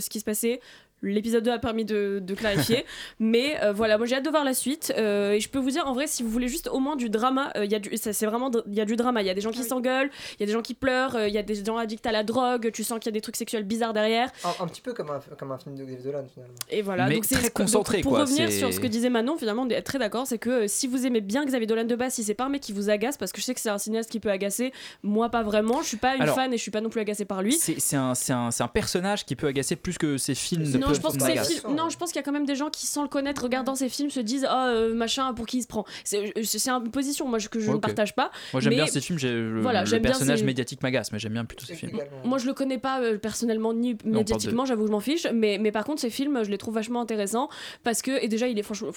[0.01, 0.61] ce qui se passait.
[1.05, 2.85] L'épisode 2 a permis de, de clarifier.
[3.19, 4.93] Mais euh, voilà, moi j'ai hâte de voir la suite.
[4.97, 7.11] Euh, et je peux vous dire, en vrai, si vous voulez juste au moins du
[7.11, 9.23] drama, euh, il y a du, c'est vraiment, il y a du drama.
[9.23, 11.29] Il y a des gens qui s'engueulent, il y a des gens qui pleurent, euh,
[11.29, 12.71] il y a des gens addicts à la drogue.
[12.73, 14.31] Tu sens qu'il y a des trucs sexuels bizarres derrière.
[14.45, 16.55] Un, un petit peu comme un, comme un film de Xavier Dolan finalement.
[16.71, 19.11] Et voilà, Mais donc c'est très donc, concentré, pour quoi, revenir sur ce que disait
[19.11, 21.85] Manon, finalement, on est très d'accord, c'est que euh, si vous aimez bien Xavier Dolan
[21.85, 23.61] de base, si c'est pas un mec qui vous agace, parce que je sais que
[23.61, 26.53] c'est un cinéaste qui peut agacer, moi pas vraiment, je suis pas une Alors, fan
[26.53, 27.53] et je suis pas non plus agacée par lui.
[27.53, 30.63] C'est un, c'est un, c'est un personnage qui peut agacer plus que ses films.
[30.63, 31.55] ne Non, peuvent je pense que ces m'agacer.
[31.61, 33.43] films- non, je pense qu'il y a quand même des gens qui, sans le connaître,
[33.43, 35.85] regardant ces films, se disent Ah, euh, machin, pour qui il se prend.
[36.05, 37.83] C'est c'est une position moi, je- que je ne Ok.
[37.83, 38.31] partage pas.
[38.53, 41.19] Moi j'aime mais- bien ces films, j'ai- le, Voilà, le personnage ces- médiatique m'agace, mais
[41.19, 41.99] j'aime bien plutôt ces films.
[42.25, 45.27] Moi, je le connais pas euh, personnellement ni parle de- médiatiquement, j'avoue, je m'en fiche.
[45.33, 47.49] Mais, mais par contre, ces films, je les trouve vachement intéressants
[47.83, 48.89] parce que, et déjà, il est franchement.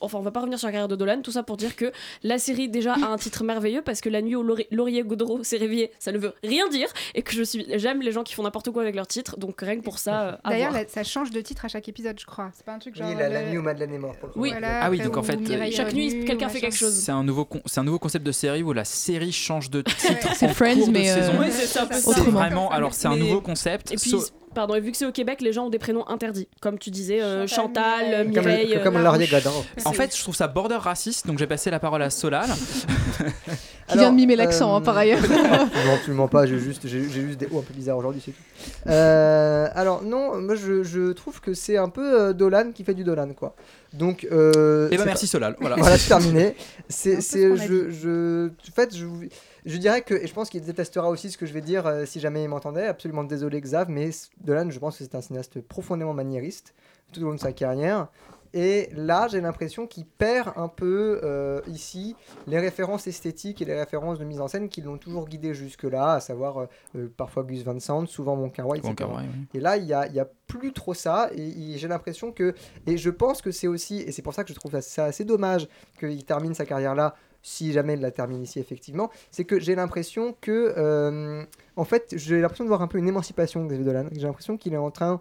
[0.00, 1.92] Enfin, on va pas revenir sur la carrière de Dolan, tout ça pour dire que
[2.22, 5.42] la série, déjà, a un titre merveilleux parce que la nuit où Lauri- Laurier Gaudreau
[5.44, 7.66] s'est réveillé, ça ne veut rien dire et que je suis.
[7.78, 10.28] J'aime les gens qui font n'importe quoi avec leur titre, donc rien que pour ça.
[10.28, 12.50] euh, D'ailleurs, ça change de titre à chaque épisode, je crois.
[12.54, 13.08] C'est pas un truc genre.
[13.08, 14.18] Oui, la, la le- nuit où Madeleine est morte.
[14.18, 14.40] pour le coup.
[14.40, 14.50] Oui.
[14.50, 16.94] Voilà, Ah oui, donc en fait, Mireille est chaque nuit, quelqu'un ou fait quelque chose.
[16.94, 19.82] C'est un nouveau con- c'est un nouveau concept de série où la série change de
[19.82, 21.14] titre C'est en Friends, de mais, euh,
[21.50, 22.00] c'est un peu ça.
[22.00, 22.30] C'est Autrement.
[22.40, 23.92] vraiment alors c'est un nouveau concept.
[23.92, 24.24] Et puis, So-
[24.54, 26.48] pardon, et vu que c'est au Québec, les gens ont des prénoms interdits.
[26.60, 28.32] Comme tu disais, euh, Chantal, Mireille.
[28.34, 28.72] Comme, Mireille.
[28.74, 29.50] comme, comme euh, Laurier Godin.
[29.84, 32.48] en fait, je trouve ça border raciste, donc j'ai passé la parole à Solal.
[33.88, 35.20] Qui vient de mimer l'accent, hein, par ailleurs.
[35.30, 36.46] non, absolument pas.
[36.46, 38.88] J'ai juste, j'ai, j'ai juste des hauts un peu bizarres aujourd'hui, c'est tout.
[38.88, 42.94] Euh, alors non, moi je, je trouve que c'est un peu euh, Dolan qui fait
[42.94, 43.54] du Dolan, quoi.
[43.92, 44.26] Donc.
[44.32, 45.56] Euh, Eh ben merci Solal.
[45.60, 45.76] Voilà.
[45.76, 46.54] Voilà, c'est terminé.
[46.88, 51.30] C'est, ce je, je, en fait, je, dirais que, et je pense qu'il détestera aussi
[51.30, 52.86] ce que je vais dire euh, si jamais il m'entendait.
[52.86, 54.10] Absolument désolé, Xav, mais
[54.44, 56.74] Dolan, je pense que c'est un cinéaste profondément maniériste
[57.12, 58.08] tout au long de sa carrière.
[58.54, 62.16] Et là, j'ai l'impression qu'il perd un peu euh, ici
[62.46, 66.14] les références esthétiques et les références de mise en scène qui l'ont toujours guidé jusque-là,
[66.14, 66.66] à savoir euh,
[66.96, 68.94] euh, parfois Gus Van Sant, souvent Mon Kar-wai, etc.
[69.08, 69.24] Oui.
[69.54, 71.30] Et là, il n'y a, y a plus trop ça.
[71.34, 72.54] Et j'ai l'impression que.
[72.86, 73.98] Et je pense que c'est aussi.
[73.98, 75.68] Et c'est pour ça que je trouve ça assez dommage
[75.98, 79.10] qu'il termine sa carrière là, si jamais il la termine ici, effectivement.
[79.30, 80.74] C'est que j'ai l'impression que.
[80.76, 81.44] euh,
[81.76, 84.06] en fait, j'ai l'impression de voir un peu une émancipation de Dolan.
[84.12, 85.20] J'ai l'impression qu'il est en train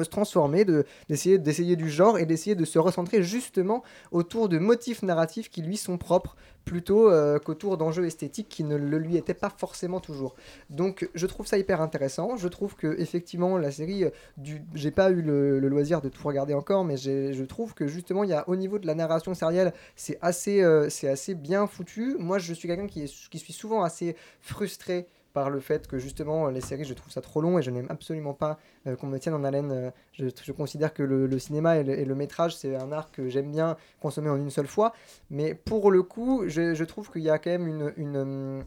[0.00, 4.48] de se transformer, de- d'essayer d'essayer du genre et d'essayer de se recentrer justement autour
[4.48, 8.98] de motifs narratifs qui lui sont propres plutôt euh, qu'autour d'enjeux esthétiques qui ne le
[8.98, 10.34] lui étaient pas forcément toujours.
[10.70, 12.36] Donc je trouve ça hyper intéressant.
[12.36, 14.62] Je trouve que effectivement la série, euh, du...
[14.74, 18.30] j'ai pas eu le, loisir de tout regarder encore, mais je trouve que justement il
[18.30, 22.16] y a au niveau de la narration sérielle, c'est assez, euh, c'est assez bien foutu.
[22.18, 26.48] Moi je suis quelqu'un qui, qui suis souvent assez frustré par le fait que justement
[26.48, 29.18] les séries je trouve ça trop long et je n'aime absolument pas euh, qu'on me
[29.18, 29.72] tienne en haleine.
[29.72, 33.76] euh, je, considère que le, cinéma et le, métrage c'est un art que j'aime bien
[34.00, 34.92] consommer en une seule fois.
[35.30, 38.64] Mais pour le coup, je, trouve qu'il y a quand même une, une,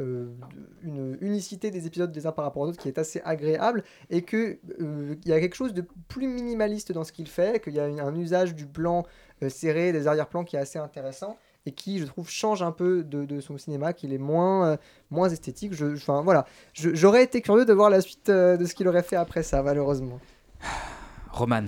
[0.00, 4.22] euh, unicité des épisodes des uns par rapport aux autres qui est assez agréable et
[4.22, 7.74] que euh, il y a quelque chose de plus minimaliste dans ce qu'il fait, qu'il
[7.74, 11.36] y a un usage du euh, serré, des arrière-plans qui est assez intéressant
[11.68, 14.76] et qui, je trouve, change un peu de, son cinéma, qu'il est moins, euh,
[15.10, 15.74] moins esthétique.
[15.74, 16.46] Je- voilà.
[16.72, 19.62] J'aurais été curieux de voir la suite euh, de ce qu'il aurait fait après ça,
[19.62, 20.18] malheureusement.
[21.38, 21.62] Roman,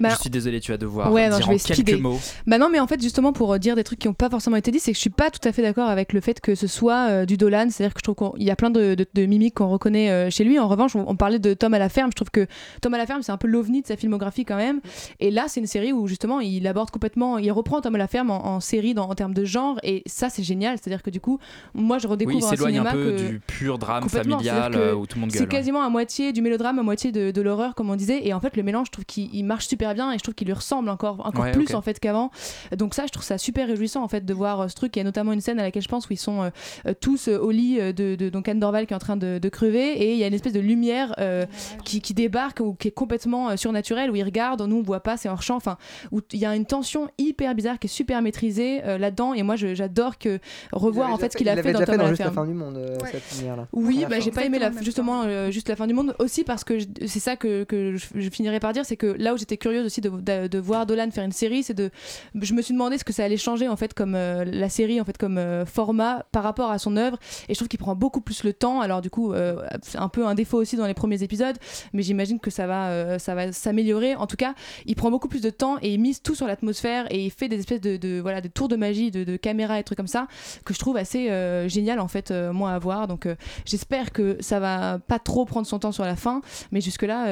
[0.00, 2.00] Bah, je suis désolé, tu vas devoir Ouais, non, dire je vais en quelques speeder.
[2.00, 2.18] mots.
[2.46, 4.56] Bah non, mais en fait, justement, pour euh, dire des trucs qui n'ont pas forcément
[4.56, 6.54] été dit, c'est que je suis pas tout à fait d'accord avec le fait que
[6.54, 7.66] ce soit euh, du Dolan.
[7.70, 10.30] C'est-à-dire que je trouve qu'il y a plein de, de- de mimiques qu'on reconnaît euh,
[10.30, 10.58] chez lui.
[10.58, 12.10] En revanche, on, on parlait de Tom à la ferme.
[12.10, 12.46] Je trouve que
[12.80, 14.80] Tom à la ferme, c'est un peu l'ovni de sa filmographie quand même.
[15.20, 18.06] Et là, c'est une série où justement, il aborde complètement, il reprend Tom à la
[18.08, 19.78] ferme en, en série dans, en termes de genre.
[19.82, 20.78] Et ça, c'est génial.
[20.80, 21.38] C'est-à-dire que du coup,
[21.74, 23.28] moi, je redécouvre Oui, il un s'éloigne cinéma un peu que...
[23.28, 25.48] du pur drame familial où tout le monde C'est gueule.
[25.48, 25.54] ouais.
[25.54, 28.26] quasiment à moitié du mélodrame, à moitié de, de l'horreur, comme on disait.
[28.26, 30.34] Et en fait, le mélange, je trouve qu'il il marche super bien et je trouve
[30.34, 32.30] qu'il lui ressemble encore, encore Ouais, plus en fait qu'avant.
[32.76, 34.94] Donc ça, je trouve ça super réjouissant en fait de voir euh, ce truc.
[34.96, 36.50] Il y a notamment une scène à laquelle je pense où ils sont euh,
[36.86, 39.38] euh, tous euh, au lit de, de donc Anne Dorval qui est en train de,
[39.38, 41.46] de crever et il y a une espèce de lumière euh,
[41.84, 45.00] qui, qui débarque ou qui est complètement euh, surnaturelle où ils regardent, nous on voit
[45.00, 45.56] pas, c'est hors champ.
[45.56, 45.76] Enfin,
[46.12, 49.34] où il y a une tension hyper bizarre qui est super maîtrisée euh, là-dedans.
[49.34, 50.38] Et moi, j'adore que
[50.72, 52.30] revoir en fait ce qu'il a fait dans déjà Tom fait dans la Juste la
[52.30, 53.66] fin du monde, euh, cette lumière-là.
[53.72, 56.14] Oui, À la bah, j'ai pas aimé la, justement euh, juste la fin du monde
[56.18, 59.34] aussi parce que c'est ça que, que je, je finirais par dire, c'est que là
[59.34, 61.90] où j'étais curieuse aussi de, de, de voir Dolan faire une série, c'est de,
[62.34, 65.00] je me suis demandé ce que ça allait changer en fait comme euh, la série
[65.00, 67.16] en fait comme euh, format par rapport à son œuvre
[67.48, 68.80] et je trouve qu'il prend beaucoup plus le temps.
[68.80, 71.56] Alors du coup, euh, c'est un peu un défaut aussi dans les premiers épisodes,
[71.92, 74.16] mais j'imagine que ça va, euh, ça va s'améliorer.
[74.16, 74.54] En tout cas,
[74.86, 77.48] il prend beaucoup plus de temps et il mise tout sur l'atmosphère et il fait
[77.48, 80.08] des espèces de, de voilà des tours de magie, de, de caméra et trucs comme
[80.08, 80.26] ça
[80.64, 83.06] que je trouve assez euh, génial en fait euh, moi à voir.
[83.06, 86.80] Donc euh, j'espère que ça va pas trop prendre son temps sur la fin, mais
[86.80, 87.28] jusque là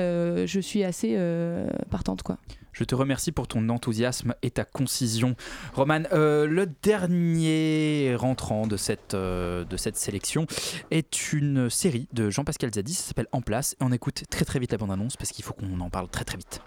[0.46, 1.47] je suis assez euh,
[1.90, 2.38] partante quoi.
[2.78, 5.34] Je te remercie pour ton enthousiasme et ta concision.
[5.74, 10.46] Roman, euh, le dernier rentrant de cette, euh, de cette sélection
[10.92, 14.60] est une série de Jean-Pascal Zadi, ça s'appelle En place, et on écoute très très
[14.60, 16.60] vite la bande-annonce parce qu'il faut qu'on en parle très très vite.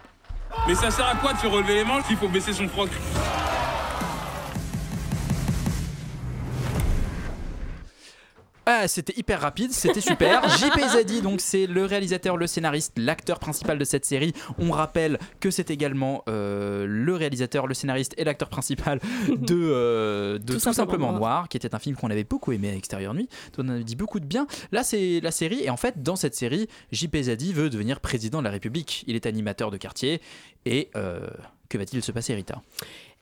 [0.68, 2.04] Mais ça sert à quoi de se relever les manches?
[2.04, 2.90] S'il faut baisser son froc
[8.64, 10.48] Ah, c'était hyper rapide, c'était super.
[10.58, 14.32] JP Zadi, donc c'est le réalisateur, le scénariste, l'acteur principal de cette série.
[14.58, 20.38] On rappelle que c'est également euh, le réalisateur, le scénariste et l'acteur principal de, euh,
[20.38, 21.48] de Tout, simplement, Noir.
[21.48, 24.20] qui était un film qu'on avait beaucoup aimé à Extérieur Nuit, on avait dit beaucoup
[24.20, 24.46] de bien.
[24.70, 28.38] Là, c'est la série, et en fait, dans cette série, JP Zadi veut devenir président
[28.38, 29.04] de la République.
[29.06, 30.20] Il est animateur de quartier,
[30.66, 31.26] et euh,
[31.68, 32.62] que va-t-il se passer, Rita?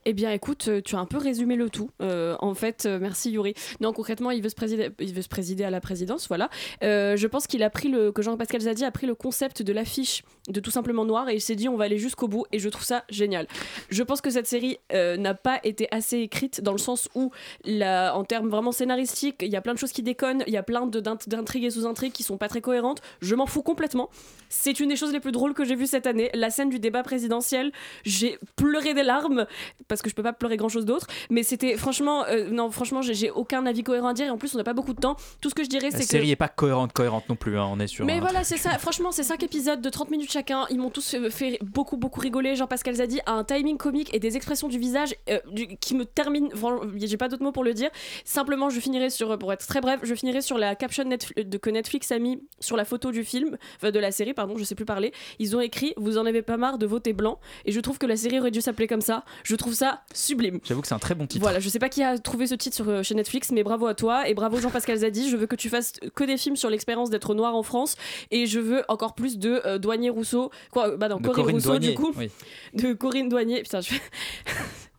[0.05, 1.91] Eh bien, écoute, euh, tu as un peu résumé le tout.
[2.01, 3.53] Euh, en fait, euh, merci Yuri.
[3.81, 6.49] Non, concrètement, il veut se présider, il veut se présider à la présidence, voilà.
[6.81, 10.23] Je pense qu'il a pris le, que Jean-Pascal Zadi a pris le concept de l'affiche
[10.49, 12.67] de tout simplement noir et il s'est dit on va aller jusqu'au bout et je
[12.69, 13.47] trouve ça génial.
[13.89, 17.31] Je pense que cette série n'a pas été assez écrite dans le sens où,
[17.63, 20.57] la, en termes vraiment scénaristiques, il y a plein de choses qui déconnent, il y
[20.57, 23.01] a plein d'intrigues et sous-intrigues qui sont pas très cohérentes.
[23.21, 24.09] Je m'en fous complètement.
[24.49, 26.29] C'est une des choses les plus drôles que j'ai vues cette année.
[26.33, 27.71] La scène du débat présidentiel,
[28.03, 29.45] j'ai pleuré des larmes
[29.91, 31.07] parce que je peux pas pleurer grand chose d'autre.
[31.29, 34.55] Mais c'était franchement, euh, non, franchement, j'ai- aucun avis cohérent à dire et en plus,
[34.55, 35.15] on n'a pas beaucoup de temps.
[35.41, 36.31] Tout ce que je dirais, La c'est série que.
[36.31, 38.05] est pas cohérente, cohérente non plus, hein, on est sur.
[38.05, 38.77] Mais voilà, c'est ça.
[38.77, 40.65] Franchement, c'est 5 épisodes de 30 minutes chacun.
[40.69, 42.55] Ils m'ont tous fait, fait beaucoup, beaucoup rigoler.
[42.55, 46.05] Jean-Pascal Zadi a un timing comique et des expressions du visage euh, du- qui me
[46.05, 46.49] terminent.
[46.95, 47.89] J'ai pas d'autres mots pour le dire.
[48.25, 51.57] Simplement, je finirai sur, pour être très bref, je finirai sur la caption Netflix, de,
[51.57, 54.63] que Netflix a mis sur la photo du film, enfin, de la série, pardon, je
[54.63, 55.13] sais plus parler.
[55.39, 57.39] Ils ont écrit Vous en avez pas marre de voter blanc.
[57.65, 59.23] Et je trouve que la série aurait dû s'appeler comme ça.
[59.43, 60.59] Je trouve ça sublime.
[60.63, 61.41] J'avoue que c'est un très bon titre.
[61.41, 63.87] Voilà, je sais pas qui a trouvé ce titre sur, euh, chez Netflix, mais bravo
[63.87, 65.27] à toi et bravo Jean-Pascal Zadi.
[65.27, 67.95] Je veux que tu fasses que des films sur l'expérience d'être noir en France
[68.29, 71.55] et je veux encore plus de euh, Douanier Rousseau, quoi, euh, bah non, Corinne, Corinne
[71.55, 72.29] Rousseau Douanier, du coup, oui.
[72.75, 73.63] de Corinne Douanier.
[73.63, 73.95] Putain, je...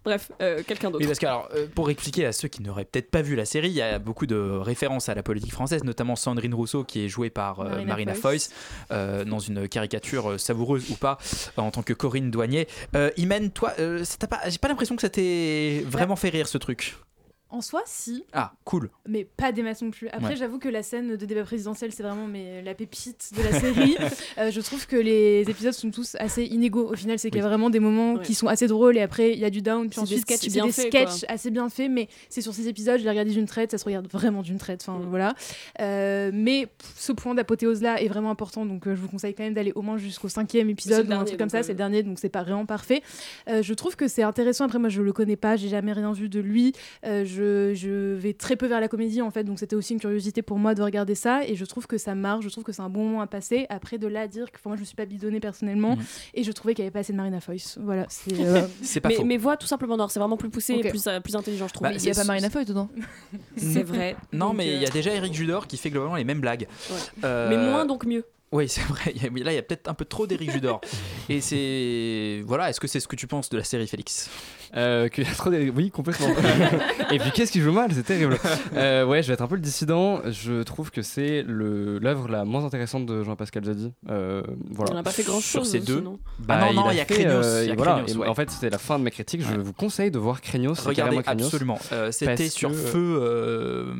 [0.04, 1.02] Bref, euh, quelqu'un d'autre.
[1.02, 3.44] Oui, parce que alors, euh, pour expliquer à ceux qui n'auraient peut-être pas vu la
[3.44, 7.04] série, il y a beaucoup de références à la politique française, notamment Sandrine Rousseau qui
[7.04, 8.50] est jouée par euh, Marina Marina, Foïs.
[8.90, 11.18] Dans une caricature savoureuse ou pas,
[11.56, 12.66] en tant que Corinne Douanier.
[13.16, 16.96] Imen, toi, j'ai pas l'impression que ça t'ait vraiment fait rire ce truc.
[17.52, 18.24] En soi, si.
[18.32, 18.88] Ah, cool.
[19.06, 20.08] Mais pas des masses non plus.
[20.08, 20.36] Après, Ouais.
[20.36, 23.96] j'avoue que la scène de débat présidentiel, c'est vraiment mais, la pépite de la série.
[24.38, 26.90] Euh, je trouve que les épisodes sont tous assez inégaux.
[26.90, 28.22] Au final, c'est qu'il y a vraiment des moments Ouais.
[28.22, 29.88] qui sont assez drôles et après, il y a du down.
[29.90, 31.34] Puis C'est des ensuite, sketchs c'est bien des faits, sketchs quoi.
[31.34, 33.84] assez bien faits, mais c'est sur ces épisodes, je les regardais d'une traite, ça se
[33.84, 34.82] regarde vraiment d'une traite.
[34.86, 35.34] Enfin, voilà.
[35.80, 39.54] Euh, mais ce point d'apothéose-là est vraiment important, donc euh, je vous conseille quand même
[39.54, 41.58] d'aller au moins jusqu'au cinquième épisode un truc comme ça.
[41.58, 43.02] euh, C'est le dernier, donc c'est pas vraiment parfait.
[43.48, 44.64] Euh, je trouve que c'est intéressant.
[44.64, 46.72] Après, moi, je le connais pas, j'ai jamais rien vu de lui.
[47.04, 50.00] Euh, je, je vais très peu vers la comédie, en fait, donc c'était aussi une
[50.00, 51.44] curiosité pour moi de regarder ça.
[51.46, 53.66] Et je trouve que ça marche, je trouve que c'est un bon moment à passer.
[53.68, 56.02] Après, de là à dire que enfin, moi, je me suis pas bidonnée personnellement, Mhm.
[56.34, 57.78] et je trouvais qu'il y avait pas assez de Marina Foïs.
[57.82, 58.32] Voilà, c'est.
[58.40, 58.62] euh,
[59.02, 59.24] pas mais, faux.
[59.24, 61.74] mais voix tout simplement noir, c'est vraiment plus poussé et plus, euh, plus intelligent, je
[61.74, 61.88] trouve.
[61.88, 62.88] Bah, il y a pas Marina Foïs dedans.
[63.56, 64.16] C'est vrai.
[64.32, 66.40] Non, Donc, mais il y a euh, déjà Eric Judor qui fait globalement les mêmes
[66.40, 66.66] blagues.
[66.90, 66.96] ouais.
[67.24, 68.24] Euh, Mais moins donc mieux.
[68.52, 69.14] Oui, c'est vrai.
[69.32, 70.80] mais Là, il y a peut-être un peu trop d'Éric Judor.
[71.28, 72.42] Et c'est.
[72.46, 74.30] Voilà, est-ce que c'est ce que tu penses de la série, Félix?
[74.76, 76.28] Euh, qu'il y a trop de- Oui, complètement.
[77.10, 77.90] et puis qu'est-ce qui joue mal?
[77.92, 78.38] C'est terrible.
[78.74, 80.20] Euh, ouais, je vais être un peu le dissident.
[80.30, 83.92] Je trouve que c'est le- l'œuvre la moins intéressante de Jean-Pascal Zadi.
[84.08, 84.92] Euh, voilà.
[84.92, 86.18] Il n'a pas fait grand-chose, Sur ces deux sinon.
[86.38, 88.02] Bah, Ah non, non, il y a euh, il y a et voilà.
[88.08, 88.28] Et ouais.
[88.28, 89.42] En fait, c'était la fin de mes critiques.
[89.42, 91.44] Je vous conseille de voir c'est Regardez, Craignos.
[91.46, 91.78] absolument.
[91.92, 93.92] Euh, C'était sur que- Feu euh,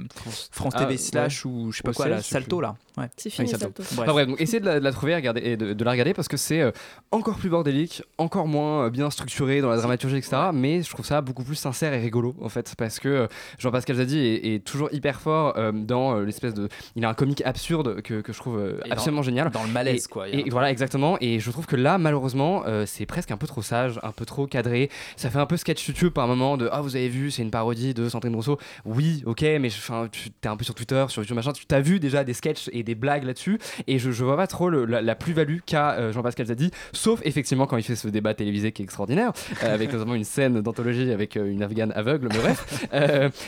[0.51, 0.97] France, Ah, TV ouais.
[0.97, 2.63] slash ou je sais pas Ou quoi, sais Salto plus.
[2.63, 2.75] là.
[2.99, 3.07] Ouais.
[3.17, 3.83] C'est Oui, fini, ça Salto.
[3.83, 3.87] tombe.
[4.01, 6.13] Enfin, bref, donc essayez de la, de la trouver regarder, et de, de la regarder
[6.13, 6.71] parce que c'est euh,
[7.11, 10.37] encore plus bordélique, encore moins euh, bien structuré dans la dramaturgie, etc.
[10.53, 13.27] Mais je trouve ça beaucoup plus sincère et rigolo en fait parce que euh,
[13.59, 16.69] Jean-Pascal Zadi est, est toujours hyper fort euh, dans euh, l'espèce de.
[16.95, 19.51] Il a un comique absurde que, que je trouve euh, dans- absolument génial.
[19.51, 21.17] dans le malaise, Et- quoi, Et, voilà, exactement.
[21.23, 24.27] Et je trouve que là, malheureusement, euh, c'est presque un peu trop sage, un peu
[24.27, 24.91] trop cadré.
[25.17, 27.51] Ça fait un peu sketch YouTube par moment de Ah, vous avez vu, c'est une
[27.51, 28.59] parodie de Sandrine Rousseau.
[28.85, 31.53] Oui, ok, mais tu es un peu sur Twitter, sur YouTube, machin.
[31.53, 33.59] Tu t'as vu déjà des sketchs et des blagues là-dessus.
[33.87, 37.21] Et je, je vois pas trop le- la, la plus-value qu'a euh, Jean-Pascal Zadi, sauf
[37.25, 40.61] effectivement quand il fait ce débat télévisé qui est extraordinaire, euh, avec notamment une scène
[40.61, 42.87] d'anthologie avec euh, une afghane aveugle, mais bref.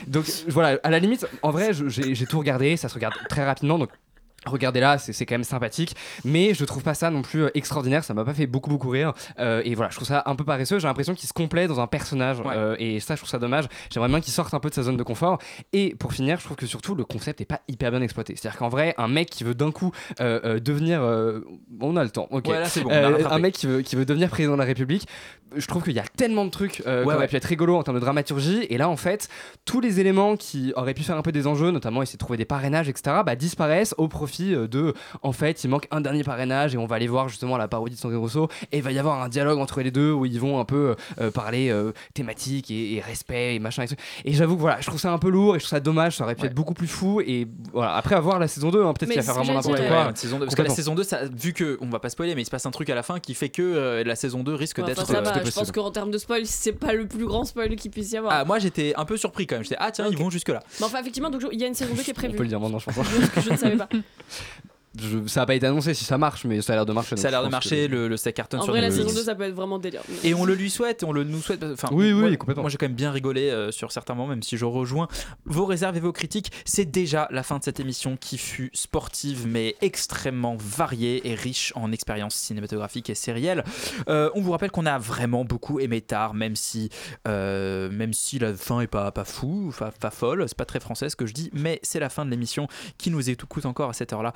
[0.07, 3.79] Donc voilà, à la limite, en vrai, j'ai tout regardé, ça se regarde très rapidement.
[3.79, 3.91] Donc
[4.47, 8.05] Regardez-la, c'est c'est quand même sympathique, mais je trouve pas ça non plus euh, extraordinaire,
[8.05, 10.45] ça m'a pas fait beaucoup beaucoup rire, Euh, et voilà, je trouve ça un peu
[10.45, 13.39] paresseux, j'ai l'impression qu'il se complaît dans un personnage, euh, et ça je trouve ça
[13.39, 15.39] dommage, j'aimerais bien qu'il sorte un peu de sa zone de confort,
[15.73, 18.59] et pour finir, je trouve que surtout le concept est pas hyper bien exploité, c'est-à-dire
[18.59, 21.01] qu'en vrai, un mec qui veut d'un coup euh, devenir...
[21.81, 22.47] on a le temps, ok.
[22.49, 23.35] Ouais, là, c'est bon, on a rattrapé.
[23.35, 25.07] un mec qui veut, qui veut devenir président de la République,
[25.57, 27.29] je trouve qu'il y a tellement de trucs euh, qui auraient ouais.
[27.29, 29.29] pu être rigolos en termes de dramaturgie, et là en fait,
[29.65, 32.37] tous les éléments qui auraient pu faire un peu des enjeux, notamment essayer de trouver
[32.37, 36.25] des parrainages, etc., bah, disparaissent au profit euh, de, en fait, il manque un dernier
[36.25, 38.93] parrainage et on va aller voir justement la parodie de Sandrine Rousseau, et il va
[38.93, 41.93] y avoir un dialogue entre les deux où ils vont un peu euh, parler euh,
[42.15, 43.85] thématique et, et respect et machin.
[44.25, 46.17] Et, j'avoue que voilà, je trouve ça un peu lourd et je trouve ça dommage,
[46.17, 48.93] ça aurait pu être beaucoup plus fou, et voilà, après avoir la saison 2, hein,
[48.93, 49.87] peut-être qu'il va faire vraiment n'importe quoi.
[49.87, 52.11] dire, ouais, saison 2, parce que la saison 2, ça, vu que, on va pas
[52.11, 54.17] spoiler, mais il se passe un truc à la fin qui fait que euh, la
[54.17, 55.05] saison 2 risque d'être.
[55.45, 58.17] Je pense qu'en termes de spoil, c'est pas le plus grand spoil qu'il puisse y
[58.17, 58.33] avoir.
[58.33, 59.65] Ah, moi j'étais un peu surpris quand même.
[59.65, 60.63] J'étais, ah tiens, ils vont jusque-là.
[60.81, 62.35] Mais enfin, effectivement, donc, il y a une saison 2 qui est prévue.
[62.35, 63.07] On peut le dire maintenant, je pense.
[63.45, 63.89] je ne savais pas.
[64.99, 67.17] Je- ça a pas été annoncé si ça marche, mais ça a l'air de marcher.
[67.17, 69.13] Ça a l'air de marcher, que- le, le ça cartonne En sur vrai, la saison
[69.13, 70.03] 2, ça peut être vraiment délire.
[70.23, 71.65] Et on le lui souhaite, on le nous souhaite.
[71.65, 72.63] Enfin, Oui, oui, moi, complètement.
[72.63, 75.09] Moi, j'ai quand même bien rigolé euh, sur certains moments, même si je rejoins
[75.45, 76.53] vos réserves et vos critiques.
[76.65, 81.73] C'est déjà la fin de cette émission qui fut sportive, mais extrêmement variée et riche
[81.77, 83.65] en expériences cinématographiques et sérielles.
[84.09, 86.89] Euh, on vous rappelle qu'on a vraiment beaucoup aimé Tar, même si,
[87.29, 90.45] euh, même si la fin est pas, pas fou, pas, pas folle.
[90.49, 92.69] C'est pas très français ce que je dis, mais c'est la fin de l'émission
[92.99, 94.33] qui nous écoute encore à cette heure-là.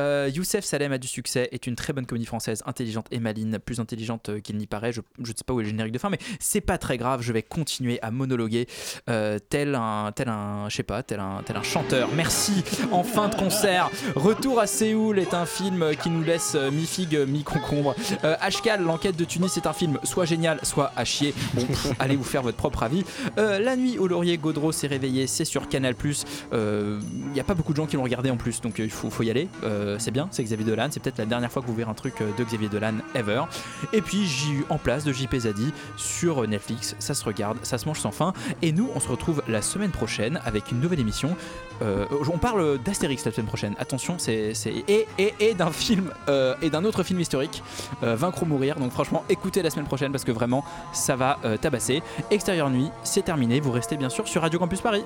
[0.00, 3.58] Euh, Youssef Salem a du succès, est une très bonne comédie française, intelligente et maline,
[3.58, 4.92] plus intelligente euh, qu'il n'y paraît.
[4.92, 7.20] Je ne sais pas où est le générique de fin, mais c'est pas très grave.
[7.22, 8.66] Je vais continuer à monologuer
[9.08, 12.08] euh, tel un, tel un, je sais pas, tel un, tel un chanteur.
[12.14, 12.64] Merci.
[12.90, 17.18] En fin de concert, Retour à Séoul est un film qui nous laisse mi figue,
[17.28, 17.94] mi concombre.
[18.24, 21.34] Euh, Ashkal, l'enquête de Tunis, est un film soit génial, soit à chier.
[21.54, 23.04] Bon, pff, allez vous faire votre propre avis.
[23.36, 25.94] La nuit au laurier, Gaudreau s'est réveillé, c'est sur Canal+.
[26.52, 26.98] Il
[27.32, 29.22] n'y a pas beaucoup de gens qui l'ont regardé en plus, donc il faut, faut
[29.22, 29.48] y aller.
[29.64, 31.90] Euh, euh, c'est bien, c'est Xavier Dolan, c'est peut-être la dernière fois que vous verrez
[31.90, 33.42] un truc euh, de Xavier Dolan ever.
[33.92, 37.58] Et puis j'ai eu en place de JP Zadi sur euh, Netflix, ça se regarde,
[37.62, 38.32] ça se mange sans fin.
[38.62, 41.36] Et nous, on se retrouve la semaine prochaine avec une nouvelle émission.
[42.30, 44.52] On parle d'Astérix la semaine prochaine, attention, c'est.
[44.66, 46.12] Et, et, et d'un film,
[46.60, 47.62] et d'un autre film historique,
[48.02, 48.76] euh, Vaincre ou Mourir.
[48.76, 50.62] Donc franchement, écoutez la semaine prochaine parce que vraiment,
[50.92, 52.02] ça va tabasser.
[52.30, 55.04] Extérieur nuit, c'est terminé, vous restez bien sûr sur Radio Campus Paris.